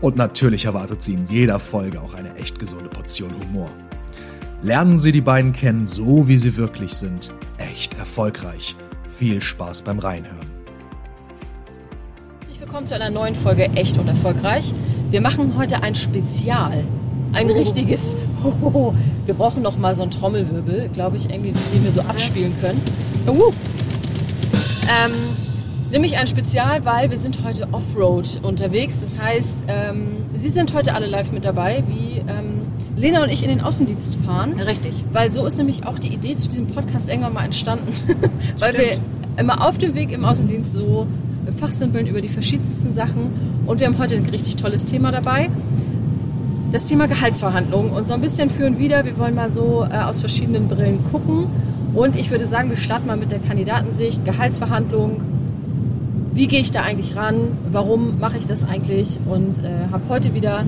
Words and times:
Und 0.00 0.16
natürlich 0.16 0.64
erwartet 0.64 1.02
Sie 1.02 1.12
in 1.12 1.28
jeder 1.28 1.58
Folge 1.58 2.00
auch 2.00 2.14
eine 2.14 2.34
echt 2.36 2.58
gesunde 2.58 2.88
Portion 2.88 3.32
Humor. 3.38 3.68
Lernen 4.62 4.98
Sie 4.98 5.12
die 5.12 5.20
beiden 5.20 5.52
kennen, 5.52 5.86
so 5.86 6.26
wie 6.26 6.38
sie 6.38 6.56
wirklich 6.56 6.94
sind. 6.94 7.32
Echt 7.58 7.98
erfolgreich. 7.98 8.76
Viel 9.18 9.42
Spaß 9.42 9.82
beim 9.82 9.98
Reinhören. 9.98 10.38
Herzlich 12.40 12.60
willkommen 12.60 12.86
zu 12.86 12.94
einer 12.94 13.10
neuen 13.10 13.34
Folge 13.34 13.64
Echt 13.74 13.98
und 13.98 14.08
Erfolgreich. 14.08 14.72
Wir 15.10 15.20
machen 15.20 15.58
heute 15.58 15.82
ein 15.82 15.94
Spezial. 15.94 16.84
Ein 17.32 17.50
richtiges. 17.50 18.16
Wir 19.26 19.34
brauchen 19.34 19.62
noch 19.62 19.78
mal 19.78 19.94
so 19.94 20.02
einen 20.02 20.10
Trommelwirbel, 20.10 20.88
glaube 20.88 21.16
ich, 21.16 21.30
irgendwie, 21.30 21.52
den 21.52 21.84
wir 21.84 21.92
so 21.92 22.00
abspielen 22.00 22.52
können. 22.60 22.80
Ähm, 23.28 25.12
Nämlich 25.90 26.16
ein 26.18 26.26
Spezial, 26.28 26.84
weil 26.84 27.10
wir 27.10 27.18
sind 27.18 27.44
heute 27.44 27.66
Offroad 27.72 28.40
unterwegs. 28.42 29.00
Das 29.00 29.20
heißt, 29.20 29.64
ähm, 29.66 30.18
Sie 30.34 30.48
sind 30.48 30.72
heute 30.72 30.94
alle 30.94 31.06
live 31.06 31.32
mit 31.32 31.44
dabei, 31.44 31.82
wie 31.88 32.18
ähm, 32.18 32.62
Lena 32.96 33.24
und 33.24 33.30
ich 33.30 33.42
in 33.42 33.48
den 33.48 33.60
Außendienst 33.60 34.16
fahren. 34.24 34.60
Richtig. 34.60 34.92
Weil 35.12 35.30
so 35.30 35.44
ist 35.46 35.58
nämlich 35.58 35.84
auch 35.84 35.98
die 35.98 36.14
Idee 36.14 36.36
zu 36.36 36.48
diesem 36.48 36.68
Podcast 36.68 37.08
irgendwann 37.08 37.32
mal 37.32 37.44
entstanden. 37.44 37.92
weil 38.60 38.74
wir 38.74 39.00
immer 39.36 39.66
auf 39.66 39.78
dem 39.78 39.96
Weg 39.96 40.12
im 40.12 40.24
Außendienst 40.24 40.72
so 40.72 41.08
fachsimpeln 41.58 42.06
über 42.06 42.20
die 42.20 42.28
verschiedensten 42.28 42.92
Sachen. 42.92 43.32
Und 43.66 43.80
wir 43.80 43.88
haben 43.88 43.98
heute 43.98 44.14
ein 44.14 44.26
richtig 44.26 44.56
tolles 44.56 44.84
Thema 44.84 45.10
dabei. 45.10 45.50
Das 46.70 46.84
Thema 46.84 47.08
Gehaltsverhandlungen 47.08 47.90
und 47.90 48.06
so 48.06 48.14
ein 48.14 48.20
bisschen 48.20 48.48
führen 48.48 48.78
wieder. 48.78 49.04
Wir 49.04 49.18
wollen 49.18 49.34
mal 49.34 49.48
so 49.48 49.84
äh, 49.90 49.96
aus 49.96 50.20
verschiedenen 50.20 50.68
Brillen 50.68 51.02
gucken. 51.10 51.46
Und 51.94 52.14
ich 52.14 52.30
würde 52.30 52.44
sagen, 52.44 52.70
wir 52.70 52.76
starten 52.76 53.08
mal 53.08 53.16
mit 53.16 53.32
der 53.32 53.40
Kandidatensicht, 53.40 54.24
Gehaltsverhandlungen, 54.24 55.39
wie 56.32 56.46
gehe 56.46 56.60
ich 56.60 56.70
da 56.70 56.82
eigentlich 56.82 57.16
ran, 57.16 57.58
warum 57.70 58.18
mache 58.18 58.38
ich 58.38 58.46
das 58.46 58.64
eigentlich 58.64 59.18
und 59.26 59.64
äh, 59.64 59.88
habe 59.90 60.04
heute 60.08 60.34
wieder 60.34 60.64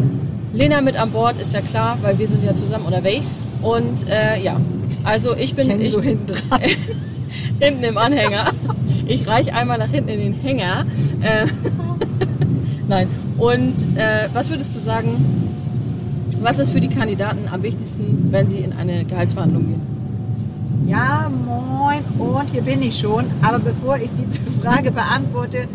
Lena 0.52 0.80
mit 0.80 1.00
an 1.00 1.12
Bord, 1.12 1.40
ist 1.40 1.54
ja 1.54 1.60
klar, 1.60 1.98
weil 2.02 2.18
wir 2.18 2.28
sind 2.28 2.44
ja 2.44 2.52
zusammen 2.54 2.84
unterwegs 2.86 3.46
und 3.62 4.08
äh, 4.08 4.40
ja, 4.42 4.60
also 5.04 5.36
ich 5.36 5.54
bin 5.54 5.70
ich, 5.70 5.80
ich, 5.80 5.92
so 5.92 6.02
hinten 6.02 6.26
dran. 6.26 6.60
hinten 7.58 7.84
im 7.84 7.96
Anhänger. 7.96 8.46
Ich 9.06 9.26
reiche 9.26 9.54
einmal 9.54 9.78
nach 9.78 9.90
hinten 9.90 10.10
in 10.10 10.20
den 10.20 10.34
Hänger. 10.34 10.84
Äh, 11.20 11.46
Nein. 12.88 13.08
Und 13.38 13.96
äh, 13.96 14.28
was 14.32 14.50
würdest 14.50 14.74
du 14.76 14.80
sagen, 14.80 15.52
was 16.42 16.58
ist 16.58 16.72
für 16.72 16.80
die 16.80 16.88
Kandidaten 16.88 17.48
am 17.50 17.62
wichtigsten, 17.62 18.28
wenn 18.30 18.48
sie 18.48 18.58
in 18.58 18.72
eine 18.72 19.04
Gehaltsverhandlung 19.04 19.66
gehen? 19.66 19.91
Ja, 20.92 21.30
moin 21.46 22.04
und 22.18 22.50
hier 22.50 22.60
bin 22.60 22.82
ich 22.82 22.98
schon. 22.98 23.24
Aber 23.40 23.58
bevor 23.58 23.96
ich 23.96 24.10
diese 24.14 24.40
Frage 24.60 24.92
beantworte, 24.92 25.66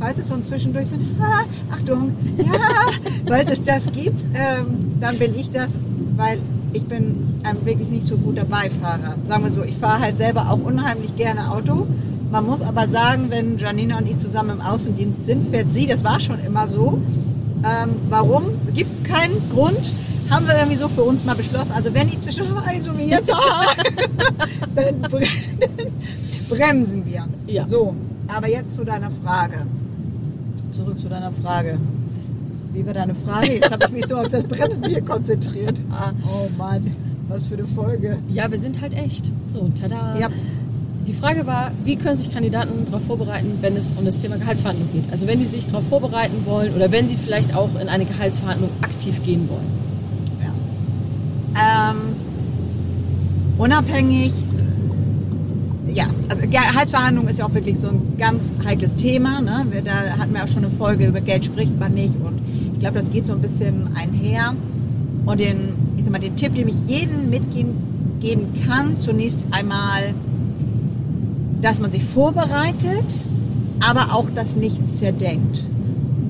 falls 0.00 0.18
es 0.18 0.28
so 0.28 0.34
ein 0.34 0.44
zwischendurch 0.44 0.88
so 0.88 0.96
ein 0.96 1.14
ha, 1.20 1.42
Achtung, 1.74 2.16
ja, 2.38 2.54
falls 3.28 3.50
es 3.50 3.62
das 3.62 3.92
gibt, 3.92 4.18
ähm, 4.32 4.96
dann 4.98 5.18
bin 5.18 5.34
ich 5.34 5.50
das, 5.50 5.76
weil 6.16 6.38
ich 6.72 6.86
bin 6.86 7.38
ein 7.42 7.66
wirklich 7.66 7.88
nicht 7.90 8.06
so 8.06 8.16
guter 8.16 8.46
Beifahrer. 8.46 9.16
Sagen 9.26 9.44
wir 9.44 9.50
so, 9.50 9.62
ich 9.62 9.76
fahre 9.76 10.00
halt 10.00 10.16
selber 10.16 10.48
auch 10.48 10.60
unheimlich 10.64 11.16
gerne 11.16 11.50
Auto. 11.50 11.86
Man 12.30 12.46
muss 12.46 12.62
aber 12.62 12.88
sagen, 12.88 13.26
wenn 13.28 13.58
Janina 13.58 13.98
und 13.98 14.08
ich 14.08 14.16
zusammen 14.16 14.58
im 14.58 14.62
Außendienst 14.62 15.26
sind, 15.26 15.50
fährt 15.50 15.70
sie, 15.70 15.86
das 15.86 16.02
war 16.02 16.18
schon 16.18 16.42
immer 16.46 16.66
so. 16.66 16.98
Ähm, 17.62 17.96
warum? 18.08 18.44
Gibt 18.74 19.04
keinen 19.04 19.36
Grund 19.50 19.92
haben 20.32 20.46
wir 20.46 20.56
irgendwie 20.56 20.76
so 20.76 20.88
für 20.88 21.02
uns 21.02 21.24
mal 21.24 21.34
beschlossen. 21.34 21.72
Also 21.72 21.92
wenn 21.94 22.08
ich 22.08 22.18
zwischen 22.20 22.46
so 22.82 22.98
wie 22.98 23.04
jetzt, 23.04 23.30
dann, 24.74 25.00
bre 25.02 25.20
dann 25.60 25.92
bremsen 26.48 27.04
wir. 27.06 27.26
Ja. 27.46 27.66
So, 27.66 27.94
aber 28.28 28.48
jetzt 28.48 28.74
zu 28.74 28.84
deiner 28.84 29.10
Frage. 29.10 29.66
Zurück 30.72 30.98
zu 30.98 31.08
deiner 31.08 31.32
Frage. 31.32 31.78
Wie 32.72 32.86
war 32.86 32.94
deine 32.94 33.14
Frage? 33.14 33.54
Jetzt 33.54 33.70
habe 33.70 33.84
ich 33.86 33.92
mich 33.92 34.06
so 34.06 34.16
auf 34.16 34.28
das 34.28 34.44
Bremsen 34.44 34.86
hier 34.86 35.02
konzentriert. 35.02 35.80
Oh 36.24 36.48
Mann, 36.56 36.88
was 37.28 37.46
für 37.46 37.54
eine 37.54 37.66
Folge. 37.66 38.18
Ja, 38.28 38.50
wir 38.50 38.58
sind 38.58 38.80
halt 38.80 38.94
echt. 38.94 39.30
So, 39.44 39.70
tada. 39.78 40.18
Ja. 40.18 40.28
Die 41.06 41.12
Frage 41.12 41.46
war, 41.46 41.72
wie 41.84 41.96
können 41.96 42.16
sich 42.16 42.32
Kandidaten 42.32 42.84
darauf 42.86 43.04
vorbereiten, 43.04 43.58
wenn 43.60 43.76
es 43.76 43.92
um 43.92 44.04
das 44.04 44.16
Thema 44.18 44.38
Gehaltsverhandlung 44.38 44.88
geht? 44.92 45.10
Also 45.10 45.26
wenn 45.26 45.40
die 45.40 45.46
sich 45.46 45.66
darauf 45.66 45.86
vorbereiten 45.88 46.46
wollen 46.46 46.74
oder 46.74 46.92
wenn 46.92 47.08
sie 47.08 47.16
vielleicht 47.16 47.54
auch 47.54 47.74
in 47.74 47.88
eine 47.88 48.04
Gehaltsverhandlung 48.04 48.70
aktiv 48.82 49.22
gehen 49.22 49.48
wollen. 49.48 49.91
Ähm, 51.90 52.16
unabhängig, 53.58 54.32
ja, 55.92 56.06
also 56.28 56.42
Gehaltsverhandlung 56.48 57.28
ist 57.28 57.38
ja 57.38 57.46
auch 57.46 57.54
wirklich 57.54 57.78
so 57.78 57.88
ein 57.88 58.16
ganz 58.18 58.54
heikles 58.64 58.94
Thema. 58.96 59.40
Ne? 59.40 59.66
Da 59.84 60.18
hatten 60.18 60.32
wir 60.34 60.44
auch 60.44 60.48
schon 60.48 60.64
eine 60.64 60.72
Folge 60.72 61.06
über 61.06 61.20
Geld 61.20 61.44
spricht 61.44 61.78
man 61.78 61.94
nicht 61.94 62.16
und 62.16 62.40
ich 62.72 62.78
glaube, 62.80 62.98
das 62.98 63.10
geht 63.10 63.26
so 63.26 63.32
ein 63.32 63.40
bisschen 63.40 63.94
einher. 63.94 64.54
Und 65.24 65.38
den, 65.38 65.74
ich 65.96 66.04
sag 66.04 66.12
mal, 66.12 66.18
den 66.18 66.36
Tipp, 66.36 66.54
den 66.54 66.68
ich 66.68 66.74
jedem 66.86 67.30
mitgeben 67.30 67.74
kann, 68.66 68.96
zunächst 68.96 69.44
einmal, 69.50 70.14
dass 71.60 71.78
man 71.78 71.92
sich 71.92 72.02
vorbereitet, 72.02 73.20
aber 73.88 74.14
auch 74.14 74.26
das 74.34 74.56
nicht 74.56 74.90
zerdenkt. 74.90 75.62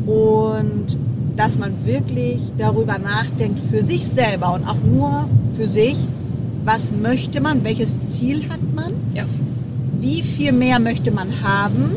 Und 0.07 0.99
dass 1.37 1.59
man 1.59 1.73
wirklich 1.87 2.41
darüber 2.59 2.99
nachdenkt, 2.99 3.59
für 3.61 3.83
sich 3.83 4.07
selber 4.07 4.55
und 4.55 4.67
auch 4.67 4.77
nur 4.85 5.29
für 5.57 5.67
sich, 5.69 5.97
was 6.65 6.93
möchte 6.93 7.41
man, 7.41 7.65
welches 7.65 7.97
Ziel 8.05 8.43
hat 8.49 8.61
man, 8.75 8.93
Ja. 9.15 9.25
wie 10.01 10.23
viel 10.23 10.53
mehr 10.53 10.79
möchte 10.79 11.11
man 11.11 11.29
haben 11.43 11.97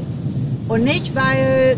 und 0.68 0.84
nicht, 0.84 1.16
weil 1.16 1.78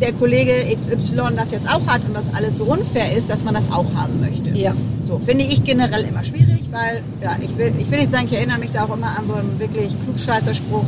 der 0.00 0.12
Kollege 0.12 0.52
XY 0.74 1.34
das 1.36 1.52
jetzt 1.52 1.68
auch 1.68 1.86
hat 1.86 2.00
und 2.06 2.14
das 2.16 2.34
alles 2.34 2.56
so 2.56 2.64
unfair 2.64 3.16
ist, 3.16 3.30
dass 3.30 3.44
man 3.44 3.54
das 3.54 3.70
auch 3.70 3.94
haben 3.94 4.18
möchte. 4.20 4.50
Ja. 4.58 4.72
So, 5.06 5.18
finde 5.18 5.44
ich 5.44 5.62
generell 5.62 6.04
immer 6.04 6.24
schwierig, 6.24 6.64
weil, 6.72 7.02
ja, 7.22 7.36
ich 7.40 7.56
will, 7.56 7.72
ich 7.78 7.88
will 7.90 8.00
nicht 8.00 8.10
sagen, 8.10 8.26
ich 8.26 8.32
erinnere 8.32 8.58
mich 8.58 8.70
da 8.72 8.84
auch 8.84 8.96
immer 8.96 9.16
an 9.18 9.26
so 9.28 9.34
einen 9.34 9.58
wirklich 9.60 9.94
Klugscheißer-Spruch, 10.04 10.84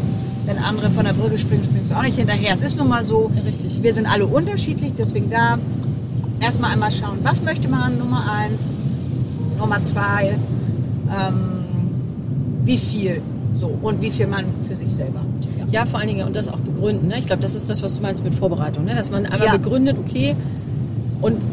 wenn 0.47 0.59
andere 0.59 0.91
von 0.91 1.05
der 1.05 1.13
Brücke 1.13 1.39
springen, 1.39 1.65
springst 1.65 1.91
du 1.91 1.95
auch 1.97 2.03
nicht 2.03 2.17
hinterher. 2.19 2.55
Es 2.55 2.63
ist 2.63 2.77
nun 2.77 2.89
mal 2.89 3.05
so, 3.05 3.31
Richtig. 3.47 3.83
wir 3.83 3.95
sind 3.95 4.07
alle 4.07 4.27
unterschiedlich, 4.27 4.93
deswegen 4.97 5.31
da 5.31 5.59
erstmal 6.41 6.73
einmal 6.73 6.91
schauen, 6.93 7.19
was 7.23 7.43
möchte 7.43 7.69
man, 7.69 7.99
Nummer 7.99 8.25
eins, 8.31 8.63
Nummer 9.59 9.83
zwei, 9.83 10.39
ähm, 11.09 11.65
wie 12.65 12.79
viel 12.79 13.23
so 13.57 13.69
und 13.83 14.03
wie 14.03 14.11
viel 14.11 14.27
man 14.27 14.45
für 14.69 14.75
sich 14.75 14.91
selber. 14.93 15.21
Ja, 15.71 15.85
vor 15.87 15.99
allen 16.01 16.09
Dingen 16.09 16.27
und 16.27 16.37
das 16.37 16.49
auch 16.49 16.59
begründen. 16.61 17.09
Ne? 17.09 17.19
Ich 17.19 17.27
glaube, 17.27 17.43
das 17.43 17.55
ist 17.55 17.71
das, 17.71 17.83
was 17.83 17.97
du 17.97 18.03
meinst 18.03 18.23
mit 18.25 18.35
Vorbereitung. 18.35 18.85
Ne? 18.85 18.95
Dass 18.95 19.11
man 19.11 19.27
einmal 19.27 19.47
Ja. 19.49 19.53
begründet, 19.57 19.97
okay. 19.99 20.37
Und 21.21 21.45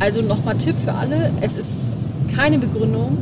also 0.00 0.22
nochmal 0.22 0.56
Tipp 0.58 0.74
für 0.82 0.92
alle: 0.94 1.30
Es 1.40 1.56
ist 1.56 1.82
keine 2.34 2.58
Begründung, 2.58 3.18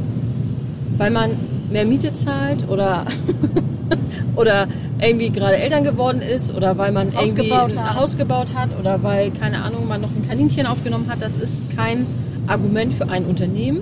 weil 0.96 1.10
man 1.10 1.30
mehr 1.70 1.84
Miete 1.84 2.12
zahlt 2.14 2.68
oder, 2.68 3.04
oder 4.36 4.66
irgendwie 5.00 5.30
gerade 5.30 5.56
Eltern 5.56 5.84
geworden 5.84 6.20
ist 6.22 6.54
oder 6.54 6.78
weil 6.78 6.92
man 6.92 7.14
Haus 7.14 7.26
irgendwie 7.26 7.52
ein. 7.52 7.94
Haus 7.94 8.16
gebaut 8.16 8.54
hat 8.54 8.78
oder 8.78 9.02
weil, 9.02 9.30
keine 9.30 9.62
Ahnung, 9.62 9.86
man 9.88 10.00
noch 10.00 10.10
ein 10.10 10.26
Kaninchen 10.26 10.66
aufgenommen 10.66 11.10
hat. 11.10 11.22
Das 11.22 11.36
ist 11.36 11.64
kein 11.76 12.06
Argument 12.46 12.92
für 12.92 13.08
ein 13.08 13.24
Unternehmen 13.24 13.80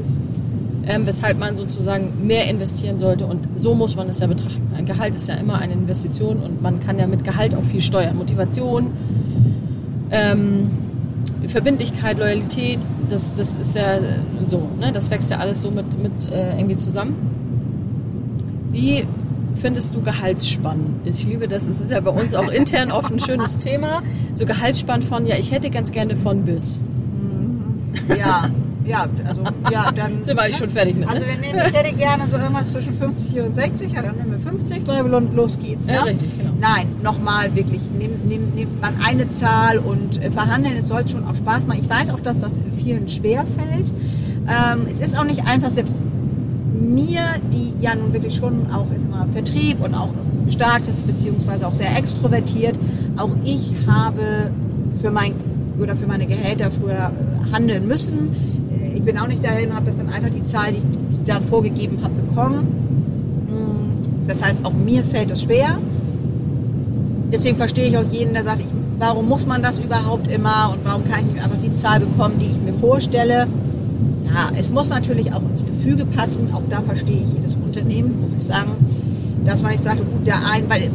ähm, 0.87 1.05
weshalb 1.05 1.39
man 1.39 1.57
sozusagen 1.57 2.27
mehr 2.27 2.49
investieren 2.49 2.99
sollte. 2.99 3.27
Und 3.27 3.59
so 3.59 3.75
muss 3.75 3.97
man 3.97 4.09
es 4.09 4.21
ja 4.21 4.27
betrachten. 4.27 4.71
Ein 4.77 4.87
Gehalt 4.87 5.15
ist 5.15 5.29
ja 5.29 5.35
immer 5.35 5.59
eine 5.59 5.73
Investition 5.75 6.39
und 6.39 6.63
man 6.63 6.81
kann 6.81 6.99
ja 6.99 7.07
mit 7.07 7.25
Gehalt 7.25 7.55
auch 7.55 7.65
viel 7.65 7.81
steuern. 7.81 8.17
Motivation, 8.17 8.93
ähm, 10.11 10.71
Verbindlichkeit, 11.49 12.19
Loyalität, 12.19 12.79
das, 13.09 13.35
das 13.35 13.57
ist 13.57 13.77
ja 13.77 13.99
so. 14.43 14.69
Ne? 14.81 14.93
Das 14.93 15.11
wächst 15.11 15.31
ja 15.31 15.39
alles 15.39 15.61
so 15.61 15.71
mit, 15.71 16.01
mit 16.01 16.31
äh, 16.31 16.57
irgendwie 16.57 16.77
zusammen. 16.77 17.15
Wie 18.71 19.07
findest 19.57 19.95
du 19.95 20.01
Gehaltsspannen? 20.01 21.01
Ich 21.05 21.25
liebe 21.25 21.49
das. 21.49 21.67
Es 21.67 21.81
ist 21.81 21.91
ja 21.91 22.01
bei 22.01 22.11
uns 22.11 22.35
auch 22.35 22.49
intern 22.49 22.93
oft 22.93 23.11
ein 23.11 23.19
schönes 23.19 23.59
Thema. 23.59 24.03
So 24.33 24.47
Gehaltsspannen 24.47 25.07
von, 25.07 25.27
ja, 25.27 25.37
ich 25.37 25.53
hätte 25.53 25.71
ganz 25.71 25.91
gerne 25.91 26.17
von 26.17 26.45
bis. 26.45 26.81
Ja, 28.17 28.51
ja, 28.87 29.07
also 29.27 29.43
ja, 29.71 29.91
dann. 29.91 30.23
Sind 30.23 30.37
wir 30.37 30.43
eigentlich 30.43 30.57
schon 30.57 30.69
fertig 30.69 30.95
mit, 30.95 31.07
ne? 31.07 31.13
Also 31.13 31.27
wir 31.27 31.37
nehmen, 31.37 31.59
ich 31.59 31.77
hätte 31.77 31.93
gerne 31.93 32.25
so 32.31 32.37
irgendwas 32.37 32.71
zwischen 32.71 32.95
50 32.95 33.41
und 33.41 33.55
60, 33.55 33.93
ja, 33.93 34.03
dann 34.03 34.17
nehmen 34.17 34.33
wir 34.33 34.39
50, 34.39 34.87
weil 34.87 35.13
und 35.13 35.35
los 35.35 35.59
geht's. 35.59 35.89
Ja, 35.89 36.05
ne? 36.05 36.11
richtig, 36.11 36.37
genau. 36.39 36.53
Nein, 36.61 36.87
nochmal 37.03 37.55
wirklich, 37.55 37.81
nimmt 37.99 38.27
nimm, 38.27 38.55
nimmt 38.55 38.81
man 38.81 38.95
eine 39.05 39.29
Zahl 39.29 39.79
und 39.79 40.23
äh, 40.23 40.31
verhandeln, 40.31 40.77
es 40.77 40.89
soll 40.89 41.09
schon 41.09 41.27
auch 41.27 41.35
Spaß 41.35 41.67
machen. 41.67 41.81
Ich 41.83 41.91
weiß 41.91 42.11
auch, 42.11 42.21
dass 42.21 42.41
das 42.41 42.55
vielen 42.77 43.09
schwer 43.09 43.45
fällt, 43.47 43.93
Ähm, 44.49 44.87
es 44.93 45.01
ist 45.01 45.19
auch 45.19 45.25
nicht 45.25 45.45
einfach, 45.45 45.71
selbst 45.71 45.99
mir, 46.81 47.23
die 47.53 47.73
ja 47.81 47.95
nun 47.95 48.13
wirklich 48.13 48.35
schon 48.35 48.67
auch 48.73 48.87
immer 48.91 49.27
Vertrieb 49.33 49.83
und 49.83 49.95
auch 49.95 50.11
stark 50.51 50.87
ist, 50.89 51.07
beziehungsweise 51.07 51.67
auch 51.67 51.75
sehr 51.75 51.97
extrovertiert, 51.97 52.79
auch 53.17 53.31
ich 53.45 53.75
habe 53.87 54.51
für 55.01 55.11
mein 55.11 55.35
oder 55.81 55.97
für 55.97 56.07
meine 56.07 56.27
Gehälter 56.27 56.71
früher 56.71 57.11
handeln 57.53 57.87
müssen. 57.87 58.31
Ich 58.95 59.03
bin 59.03 59.19
auch 59.19 59.27
nicht 59.27 59.45
dahin, 59.45 59.75
habe 59.75 59.87
das 59.87 59.99
dann 59.99 60.09
einfach 60.09 60.31
die 60.31 60.45
Zahl, 60.45 60.73
die 60.73 60.79
ich 60.79 61.19
da 61.27 61.41
vorgegeben 61.41 61.99
habe, 62.03 62.15
bekommen. 62.15 62.87
Das 64.27 64.45
heißt, 64.45 64.61
auch 64.65 64.73
mir 64.73 65.05
fällt 65.05 65.31
es 65.31 65.43
schwer. 65.43 65.79
Deswegen 67.33 67.57
verstehe 67.57 67.89
ich 67.89 67.97
auch 67.99 68.05
jeden, 68.11 68.35
der 68.35 68.45
sagt, 68.45 68.61
ich, 68.61 68.67
warum 68.99 69.29
muss 69.29 69.47
man 69.47 69.63
das 69.63 69.79
überhaupt 69.79 70.31
immer 70.31 70.71
und 70.73 70.85
warum 70.85 71.05
kann 71.05 71.21
ich 71.21 71.35
nicht 71.35 71.45
einfach 71.45 71.59
die 71.63 71.75
Zahl 71.75 72.01
bekommen, 72.01 72.39
die 72.39 72.47
ich 72.47 72.61
mir 72.61 72.73
vorstelle. 72.73 73.47
Es 74.59 74.71
muss 74.71 74.91
natürlich 74.91 75.33
auch 75.33 75.43
ins 75.43 75.65
Gefüge 75.65 76.05
passen. 76.05 76.53
Auch 76.53 76.63
da 76.69 76.81
verstehe 76.81 77.17
ich 77.17 77.35
jedes 77.35 77.57
Unternehmen, 77.57 78.21
muss 78.21 78.33
ich 78.33 78.45
sagen. 78.45 78.73
Dass 79.45 79.63
man 79.63 79.73
nicht 79.73 79.85
sagt, 79.85 79.99
gut, 79.99 80.27
der 80.27 80.45
ein, 80.47 80.69
weil 80.69 80.91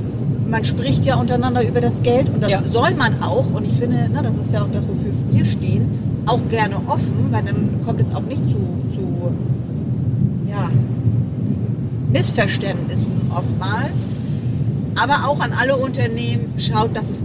man 0.47 0.65
spricht 0.65 1.05
ja 1.05 1.15
untereinander 1.15 1.65
über 1.65 1.81
das 1.81 2.03
Geld 2.03 2.29
und 2.29 2.43
das 2.43 2.51
ja. 2.51 2.61
soll 2.67 2.93
man 2.95 3.23
auch. 3.23 3.51
Und 3.53 3.65
ich 3.65 3.73
finde, 3.73 4.09
na, 4.11 4.21
das 4.21 4.35
ist 4.35 4.51
ja 4.51 4.61
auch 4.61 4.71
das, 4.71 4.88
wofür 4.88 5.11
wir 5.31 5.45
stehen, 5.45 5.89
auch 6.25 6.41
gerne 6.49 6.75
offen, 6.88 7.31
weil 7.31 7.43
dann 7.43 7.79
kommt 7.85 8.01
es 8.01 8.13
auch 8.13 8.21
nicht 8.21 8.47
zu, 8.49 8.57
zu 8.91 9.31
ja, 10.49 10.69
Missverständnissen 12.11 13.13
oftmals. 13.33 14.09
Aber 14.95 15.27
auch 15.27 15.39
an 15.39 15.53
alle 15.53 15.77
Unternehmen 15.77 16.53
schaut, 16.57 16.95
dass 16.95 17.09
es 17.09 17.23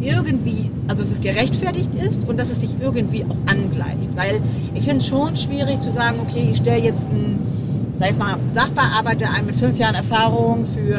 irgendwie, 0.00 0.70
also 0.88 1.02
dass 1.02 1.12
es 1.12 1.20
gerechtfertigt 1.20 1.94
ist 1.94 2.28
und 2.28 2.38
dass 2.38 2.50
es 2.50 2.60
sich 2.60 2.70
irgendwie 2.80 3.24
auch 3.24 3.36
angleicht. 3.50 4.14
Weil 4.14 4.40
ich 4.74 4.82
finde 4.82 4.98
es 4.98 5.06
schon 5.06 5.36
schwierig 5.36 5.80
zu 5.80 5.90
sagen, 5.90 6.18
okay, 6.20 6.48
ich 6.50 6.58
stelle 6.58 6.82
jetzt 6.82 7.06
einen, 7.06 7.40
sag 7.94 8.10
ich 8.10 8.18
mal, 8.18 8.36
Sachbearbeiter 8.50 9.30
ein 9.30 9.46
mit 9.46 9.56
fünf 9.56 9.78
Jahren 9.78 9.94
Erfahrung 9.94 10.66
für 10.66 10.98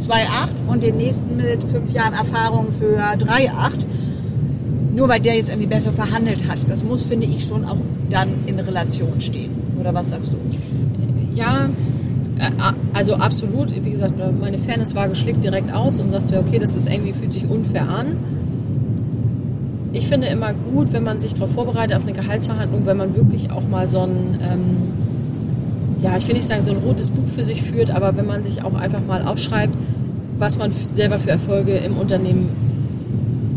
2,8 0.00 0.68
und 0.68 0.82
den 0.82 0.96
nächsten 0.96 1.36
mit 1.36 1.62
fünf 1.64 1.92
Jahren 1.92 2.14
Erfahrung 2.14 2.72
für 2.72 2.98
3,8. 2.98 3.86
Nur 4.94 5.08
weil 5.08 5.20
der 5.20 5.36
jetzt 5.36 5.48
irgendwie 5.48 5.68
besser 5.68 5.92
verhandelt 5.92 6.48
hat. 6.48 6.58
Das 6.68 6.84
muss, 6.84 7.02
finde 7.02 7.26
ich, 7.26 7.46
schon 7.46 7.64
auch 7.64 7.78
dann 8.10 8.28
in 8.46 8.58
Relation 8.58 9.20
stehen. 9.20 9.50
Oder 9.80 9.94
was 9.94 10.10
sagst 10.10 10.32
du? 10.34 10.38
Ja, 11.34 11.70
also 12.92 13.14
absolut. 13.14 13.74
Wie 13.84 13.90
gesagt, 13.90 14.14
meine 14.40 14.58
Fairness 14.58 14.94
war 14.94 15.08
geschlickt 15.08 15.44
direkt 15.44 15.72
aus 15.72 16.00
und 16.00 16.10
sagt 16.10 16.28
so, 16.28 16.36
okay, 16.36 16.58
das 16.58 16.76
ist 16.76 16.90
irgendwie, 16.90 17.12
fühlt 17.12 17.32
sich 17.32 17.48
unfair 17.48 17.88
an. 17.88 18.16
Ich 19.92 20.08
finde 20.08 20.28
immer 20.28 20.54
gut, 20.54 20.92
wenn 20.92 21.04
man 21.04 21.20
sich 21.20 21.34
darauf 21.34 21.52
vorbereitet, 21.52 21.96
auf 21.96 22.02
eine 22.02 22.14
Gehaltsverhandlung, 22.14 22.86
wenn 22.86 22.96
man 22.96 23.14
wirklich 23.14 23.50
auch 23.50 23.68
mal 23.68 23.86
so 23.86 24.00
ein, 24.00 24.38
ähm, 24.42 24.76
ja, 26.00 26.16
ich 26.16 26.26
will 26.26 26.34
nicht 26.34 26.48
sagen, 26.48 26.64
so 26.64 26.72
ein 26.72 26.78
rotes 26.78 27.10
Buch 27.10 27.26
für 27.26 27.42
sich 27.42 27.62
führt, 27.62 27.90
aber 27.90 28.16
wenn 28.16 28.26
man 28.26 28.42
sich 28.42 28.64
auch 28.64 28.74
einfach 28.74 29.04
mal 29.06 29.22
aufschreibt, 29.22 29.76
was 30.38 30.58
man 30.58 30.70
selber 30.70 31.18
für 31.18 31.30
Erfolge 31.30 31.76
im 31.76 31.96
Unternehmen 31.96 32.48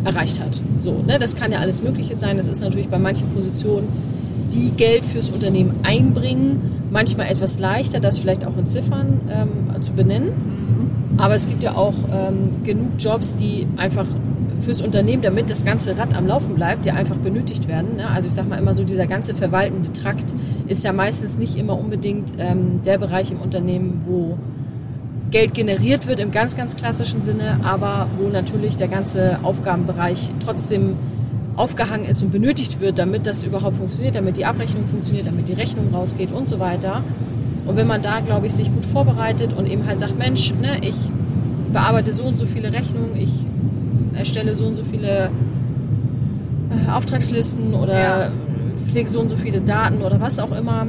erreicht 0.04 0.39
hat. 0.39 0.62
So, 0.80 1.01
ne, 1.07 1.18
das 1.19 1.36
kann 1.36 1.51
ja 1.51 1.60
alles 1.60 1.81
Mögliche 1.81 2.16
sein. 2.16 2.38
Das 2.38 2.48
ist 2.48 2.62
natürlich 2.62 2.89
bei 2.89 3.00
manchen 3.00 3.30
Positionen, 3.30 3.88
die 4.54 4.72
Geld 4.72 5.06
fürs 5.06 5.30
Unternehmen 5.30 5.80
einbringen, 5.83 6.75
manchmal 6.95 7.27
etwas 7.27 7.59
leichter, 7.59 8.00
das 8.00 8.19
vielleicht 8.19 8.47
auch 8.47 8.57
in 8.57 8.65
Ziffern 8.65 9.19
ähm, 9.30 9.81
zu 9.83 9.92
benennen. 9.92 10.30
Mhm. 10.30 11.19
Aber 11.19 11.36
es 11.36 11.47
gibt 11.47 11.62
ja 11.62 11.75
auch 11.75 11.94
ähm, 12.12 12.63
genug 12.63 12.94
Jobs, 12.97 13.36
die 13.36 13.68
einfach 13.75 14.07
fürs 14.62 14.81
Unternehmen, 14.81 15.21
damit 15.21 15.50
das 15.50 15.65
ganze 15.65 15.97
Rad 15.97 16.15
am 16.15 16.25
Laufen 16.25 16.56
bleibt, 16.56 16.86
die 16.86 16.92
einfach 16.92 17.18
benötigt 17.18 17.68
werden. 17.68 17.97
Ne? 17.97 18.09
Also 18.09 18.30
ich 18.30 18.33
sage 18.33 18.47
mal 18.47 18.57
immer 18.57 18.74
so, 18.74 18.86
dieser 18.86 19.07
ganze 19.07 19.36
verwaltende 19.36 19.92
Trakt 19.92 20.33
ist 20.68 20.86
ja 20.86 20.94
meistens 20.94 21.38
nicht 21.38 21.57
immer 21.57 21.77
unbedingt 21.77 22.31
ähm, 22.38 22.81
der 22.86 22.98
Bereich 22.98 23.30
im 23.30 23.41
Unternehmen, 23.41 24.00
wo 24.06 24.38
Geld 25.31 25.53
generiert 25.53 26.07
wird 26.07 26.21
im 26.21 26.31
ganz, 26.31 26.56
ganz 26.56 26.77
klassischen 26.77 27.21
Sinne, 27.21 27.59
aber 27.63 28.07
wo 28.18 28.30
natürlich 28.30 28.77
der 28.77 28.88
ganze 28.88 29.39
Aufgabenbereich 29.44 30.31
trotzdem 30.45 30.95
aufgehangen 31.55 32.05
ist 32.05 32.21
und 32.21 32.31
benötigt 32.31 32.79
wird, 32.79 32.99
damit 32.99 33.27
das 33.27 33.43
überhaupt 33.43 33.77
funktioniert, 33.77 34.15
damit 34.15 34.37
die 34.37 34.45
Abrechnung 34.45 34.85
funktioniert, 34.85 35.27
damit 35.27 35.47
die 35.47 35.53
Rechnung 35.53 35.93
rausgeht 35.93 36.31
und 36.31 36.47
so 36.47 36.59
weiter. 36.59 37.03
Und 37.65 37.77
wenn 37.77 37.87
man 37.87 38.01
da, 38.01 38.19
glaube 38.19 38.47
ich, 38.47 38.53
sich 38.53 38.71
gut 38.71 38.85
vorbereitet 38.85 39.53
und 39.53 39.65
eben 39.65 39.85
halt 39.85 39.99
sagt, 39.99 40.17
Mensch, 40.17 40.53
ne, 40.53 40.77
ich 40.81 40.95
bearbeite 41.71 42.13
so 42.13 42.23
und 42.23 42.37
so 42.37 42.45
viele 42.45 42.71
Rechnungen, 42.71 43.15
ich 43.15 43.47
erstelle 44.13 44.55
so 44.55 44.65
und 44.65 44.75
so 44.75 44.83
viele 44.83 45.29
äh, 46.69 46.91
Auftragslisten 46.91 47.73
oder 47.73 47.99
ja. 47.99 48.31
pflege 48.87 49.09
so 49.09 49.19
und 49.19 49.29
so 49.29 49.37
viele 49.37 49.61
Daten 49.61 50.01
oder 50.01 50.21
was 50.21 50.39
auch 50.39 50.51
immer, 50.51 50.87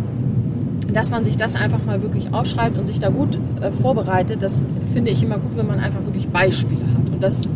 dass 0.92 1.10
man 1.10 1.24
sich 1.24 1.36
das 1.36 1.56
einfach 1.56 1.84
mal 1.84 2.02
wirklich 2.02 2.32
aufschreibt 2.32 2.78
und 2.78 2.86
sich 2.86 2.98
da 2.98 3.08
gut 3.08 3.38
äh, 3.60 3.70
vorbereitet, 3.72 4.42
das 4.42 4.64
finde 4.92 5.10
ich 5.10 5.22
immer 5.22 5.38
gut, 5.38 5.56
wenn 5.56 5.66
man 5.66 5.80
einfach 5.80 6.04
wirklich 6.04 6.28
Beispiele 6.28 6.84
hat. 6.96 7.12
Und 7.12 7.22
das 7.22 7.48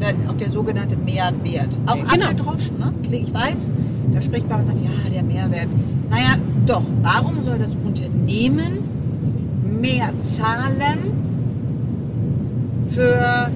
der, 0.00 0.14
auch 0.28 0.36
der 0.36 0.50
sogenannte 0.50 0.96
Mehrwert. 0.96 1.78
Auch 1.86 1.96
genau. 1.96 2.26
abgedroschen, 2.26 2.78
ne? 2.78 2.92
Ich 3.10 3.32
weiß, 3.32 3.72
da 4.12 4.22
spricht 4.22 4.48
man 4.48 4.60
und 4.60 4.66
sagt, 4.66 4.80
ja, 4.80 5.10
der 5.12 5.22
Mehrwert. 5.22 5.68
Naja, 6.10 6.36
doch, 6.66 6.82
warum 7.02 7.42
soll 7.42 7.58
das 7.58 7.70
Unternehmen 7.84 8.78
mehr 9.80 10.10
zahlen 10.20 10.98
für 12.86 13.50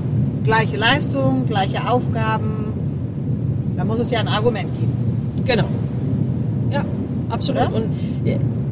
gleiche 0.45 0.77
Leistung, 0.77 1.47
gleiche 1.47 1.91
Aufgaben? 1.91 2.73
Da 3.77 3.85
muss 3.85 3.99
es 3.99 4.11
ja 4.11 4.21
ein 4.21 4.29
Argument 4.29 4.73
geben. 4.75 4.93
Genau. 5.45 5.67
Ja, 6.71 6.85
absolut. 7.31 7.63
Oder? 7.63 7.75
Und 7.75 7.91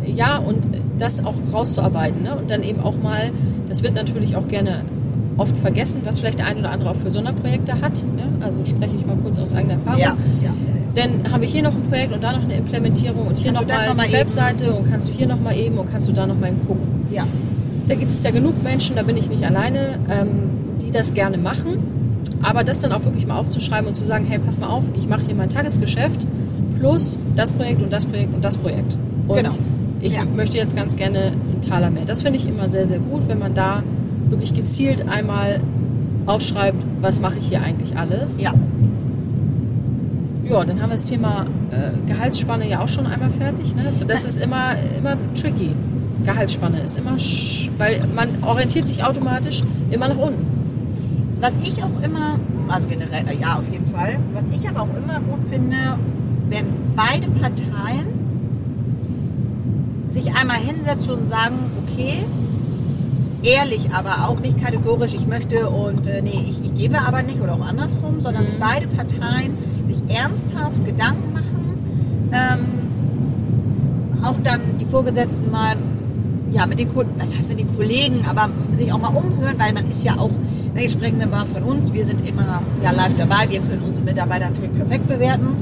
ja, 0.06 0.38
und 0.38 0.66
das 0.98 1.24
auch 1.24 1.34
rauszuarbeiten. 1.52 2.22
Ne? 2.22 2.34
Und 2.34 2.50
dann 2.50 2.62
eben 2.62 2.80
auch 2.80 2.96
mal, 3.00 3.30
das 3.66 3.82
wird 3.82 3.94
natürlich 3.94 4.36
auch 4.36 4.48
gerne 4.48 4.84
oft 5.38 5.56
vergessen, 5.56 6.02
was 6.05 6.19
vielleicht 6.19 6.40
der 6.40 6.46
ein 6.46 6.58
oder 6.58 6.70
andere 6.70 6.90
auch 6.90 6.96
für 6.96 7.11
Sonderprojekte 7.11 7.81
hat. 7.81 8.02
Ne? 8.02 8.25
Also 8.40 8.64
spreche 8.64 8.96
ich 8.96 9.06
mal 9.06 9.17
kurz 9.17 9.38
aus 9.38 9.55
eigener 9.55 9.75
Erfahrung. 9.75 10.00
Ja, 10.00 10.17
ja, 10.43 10.50
Dann 10.94 11.32
habe 11.32 11.44
ich 11.44 11.52
hier 11.52 11.62
noch 11.62 11.75
ein 11.75 11.82
Projekt 11.82 12.12
und 12.12 12.23
da 12.23 12.32
noch 12.32 12.43
eine 12.43 12.55
Implementierung 12.55 13.26
und 13.26 13.38
hier 13.38 13.52
nochmal 13.52 13.88
noch, 13.88 13.96
noch 13.96 14.05
die 14.05 14.12
Webseite 14.12 14.67
eben? 14.67 14.75
und 14.75 14.90
kannst 14.90 15.08
du 15.08 15.12
hier 15.12 15.26
nochmal 15.26 15.56
eben 15.56 15.79
und 15.79 15.90
kannst 15.90 16.08
du 16.08 16.12
da 16.12 16.26
nochmal 16.26 16.52
gucken. 16.67 17.06
Ja. 17.11 17.26
Da 17.87 17.94
gibt 17.94 18.12
es 18.12 18.23
ja 18.23 18.31
genug 18.31 18.62
Menschen, 18.62 18.96
da 18.96 19.02
bin 19.02 19.17
ich 19.17 19.30
nicht 19.30 19.45
alleine, 19.45 19.99
ähm, 20.11 20.50
die 20.83 20.90
das 20.90 21.14
gerne 21.14 21.38
machen. 21.38 21.78
Aber 22.42 22.62
das 22.62 22.80
dann 22.80 22.92
auch 22.92 23.04
wirklich 23.04 23.26
mal 23.26 23.38
aufzuschreiben 23.38 23.88
und 23.88 23.95
zu 23.95 24.04
sagen, 24.04 24.25
hey, 24.28 24.38
pass 24.38 24.61
mal 24.61 24.68
auf, 24.68 24.85
ich 24.95 25.09
mache 25.09 25.23
hier 25.26 25.35
mein 25.35 25.49
Tagesgeschäft 25.49 26.26
plus 26.78 27.18
das 27.35 27.52
Projekt 27.52 27.83
und 27.83 27.92
das 27.92 28.07
Projekt 28.07 28.35
und 28.35 28.45
das 28.45 28.59
Projekt. 28.59 28.99
Und 29.26 29.37
genau. 29.37 29.50
ich 30.00 30.14
ja. 30.14 30.25
möchte 30.25 30.59
jetzt 30.59 30.76
ganz 30.76 30.97
gerne 30.97 31.33
einen 31.33 31.61
Taler 31.66 31.90
mehr. 31.90 32.04
Das 32.04 32.23
finde 32.23 32.38
ich 32.38 32.49
immer 32.49 32.68
sehr, 32.68 32.87
sehr 32.87 32.99
gut, 32.99 33.28
wenn 33.28 33.38
man 33.38 33.54
da 33.54 33.83
wirklich 34.30 34.54
gezielt 34.54 35.08
einmal 35.08 35.61
aufschreibt, 36.26 36.85
was 37.00 37.20
mache 37.20 37.38
ich 37.38 37.49
hier 37.49 37.62
eigentlich 37.62 37.97
alles. 37.97 38.40
Ja. 38.40 38.52
Ja, 40.44 40.64
dann 40.64 40.80
haben 40.80 40.90
wir 40.90 40.97
das 40.97 41.04
Thema 41.04 41.47
äh, 41.70 41.99
Gehaltsspanne 42.06 42.68
ja 42.68 42.80
auch 42.80 42.88
schon 42.88 43.06
einmal 43.06 43.30
fertig. 43.30 43.75
Ne? 43.76 43.92
Das 44.06 44.25
ist 44.25 44.38
immer, 44.38 44.76
immer 44.97 45.16
tricky. 45.35 45.75
Gehaltsspanne 46.25 46.80
ist 46.80 46.99
immer, 46.99 47.16
weil 47.76 48.02
man 48.14 48.42
orientiert 48.42 48.87
sich 48.87 49.04
automatisch 49.04 49.62
immer 49.90 50.08
nach 50.08 50.16
unten. 50.16 50.47
Was 51.40 51.56
ich 51.62 51.82
auch 51.82 52.02
immer, 52.02 52.38
also 52.68 52.87
generell, 52.87 53.25
äh, 53.28 53.40
ja, 53.40 53.58
auf 53.58 53.70
jeden 53.70 53.87
Fall, 53.87 54.18
was 54.32 54.44
ich 54.52 54.68
aber 54.68 54.82
auch 54.82 54.97
immer 54.97 55.20
gut 55.20 55.47
finde, 55.49 55.76
wenn 56.49 56.66
beide 56.97 57.28
Parteien 57.28 58.06
sich 60.08 60.35
einmal 60.35 60.56
hinsetzen 60.56 61.12
und 61.12 61.28
sagen, 61.28 61.56
okay, 61.85 62.25
ehrlich, 63.42 63.90
aber 63.92 64.28
auch 64.28 64.40
nicht 64.40 64.62
kategorisch, 64.62 65.14
ich 65.14 65.26
möchte 65.26 65.68
und 65.68 66.07
äh, 66.07 66.23
nee, 66.23 66.45
ich, 66.50 66.64
ich, 66.64 66.75
gebe 66.75 66.99
aber 67.00 67.23
nicht 67.23 67.40
oder 67.40 67.54
auch 67.54 67.66
andersrum, 67.66 68.21
sondern 68.21 68.45
mhm. 68.45 68.59
beide 68.59 68.87
Parteien 68.87 69.57
sich 69.87 69.99
ernsthaft 70.09 70.85
Gedanken 70.85 71.33
machen, 71.33 71.78
ähm, 72.33 74.25
auch 74.25 74.37
dann 74.42 74.61
die 74.80 74.85
Vorgesetzten 74.85 75.50
mal, 75.50 75.76
ja, 76.50 76.66
mit 76.66 76.78
den, 76.78 76.88
was 76.95 77.37
heißt 77.37 77.49
mit 77.49 77.61
den 77.61 77.75
Kollegen, 77.76 78.25
aber 78.28 78.49
sich 78.75 78.92
auch 78.92 78.99
mal 78.99 79.09
umhören, 79.09 79.59
weil 79.59 79.73
man 79.73 79.88
ist 79.88 80.04
ja 80.04 80.16
auch, 80.18 80.30
ne, 80.75 80.83
jetzt 80.83 80.95
sprechen 80.95 81.18
wir 81.18 81.26
mal 81.26 81.47
von 81.47 81.62
uns, 81.62 81.92
wir 81.92 82.04
sind 82.04 82.26
immer 82.28 82.62
ja, 82.83 82.90
live 82.90 83.14
dabei, 83.16 83.49
wir 83.49 83.61
können 83.61 83.83
unsere 83.87 84.04
Mitarbeiter 84.04 84.49
natürlich 84.50 84.73
perfekt 84.73 85.07
bewerten, 85.07 85.57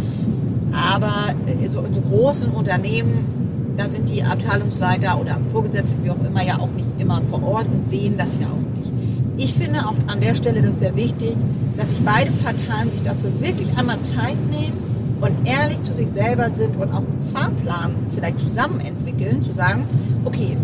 aber 0.93 1.35
äh, 1.47 1.69
so 1.69 1.81
in 1.81 1.93
so 1.95 2.01
großen 2.01 2.51
Unternehmen 2.51 3.36
da 3.77 3.89
sind 3.89 4.09
die 4.11 4.23
Abteilungsleiter 4.23 5.21
oder 5.21 5.39
Vorgesetzten, 5.51 6.03
wie 6.05 6.11
auch 6.11 6.25
immer, 6.25 6.43
ja 6.43 6.59
auch 6.59 6.71
nicht 6.71 6.89
immer 6.99 7.21
vor 7.29 7.43
Ort 7.43 7.67
und 7.69 7.87
sehen 7.87 8.17
das 8.17 8.39
ja 8.39 8.47
auch 8.47 8.79
nicht. 8.79 8.93
Ich 9.37 9.55
finde 9.55 9.87
auch 9.87 9.95
an 10.07 10.21
der 10.21 10.35
Stelle 10.35 10.63
das 10.63 10.79
sehr 10.79 10.97
wichtig, 10.97 11.35
dass 11.77 11.91
sich 11.91 12.01
beide 12.01 12.33
Parteien 12.33 12.91
sich 12.91 13.03
dafür 13.03 13.31
wirklich 13.41 13.69
einmal 13.77 14.01
Zeit 14.01 14.37
nehmen 14.51 14.79
und 15.21 15.47
ehrlich 15.47 15.83
zu 15.83 15.95
sich 15.95 16.09
selber 16.09 16.51
sind 16.53 16.77
und 16.77 16.91
auch 16.93 16.99
einen 16.99 17.21
Fahrplan 17.33 17.95
vielleicht 18.09 18.41
zusammen 18.41 18.81
entwickeln, 18.81 19.43
zu 19.43 19.53
sagen, 19.53 19.87
okay, 20.25 20.57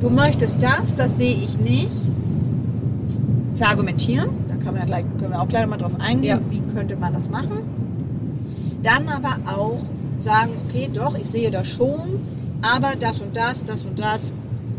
du 0.00 0.10
möchtest 0.10 0.62
das, 0.62 0.94
das 0.94 1.16
sehe 1.16 1.34
ich 1.34 1.58
nicht, 1.58 2.10
verargumentieren, 3.54 4.30
da 4.48 4.54
kann 4.56 4.74
man 4.74 4.82
ja 4.82 4.84
gleich, 4.84 5.04
können 5.18 5.32
wir 5.32 5.40
auch 5.40 5.48
gleich 5.48 5.66
mal 5.66 5.76
drauf 5.76 5.98
eingehen, 5.98 6.40
ja. 6.40 6.50
wie 6.50 6.62
könnte 6.74 6.96
man 6.96 7.12
das 7.12 7.30
machen. 7.30 7.58
Dann 8.82 9.08
aber 9.08 9.36
auch 9.46 9.82
sagen, 10.18 10.52
okay, 10.66 10.88
doch, 10.92 11.16
ich 11.18 11.28
sehe 11.28 11.50
das 11.50 11.68
schon, 11.68 12.20
aber 12.62 12.92
das 12.98 13.20
und 13.22 13.36
das, 13.36 13.64
das 13.64 13.84
und 13.84 13.98
das 13.98 14.32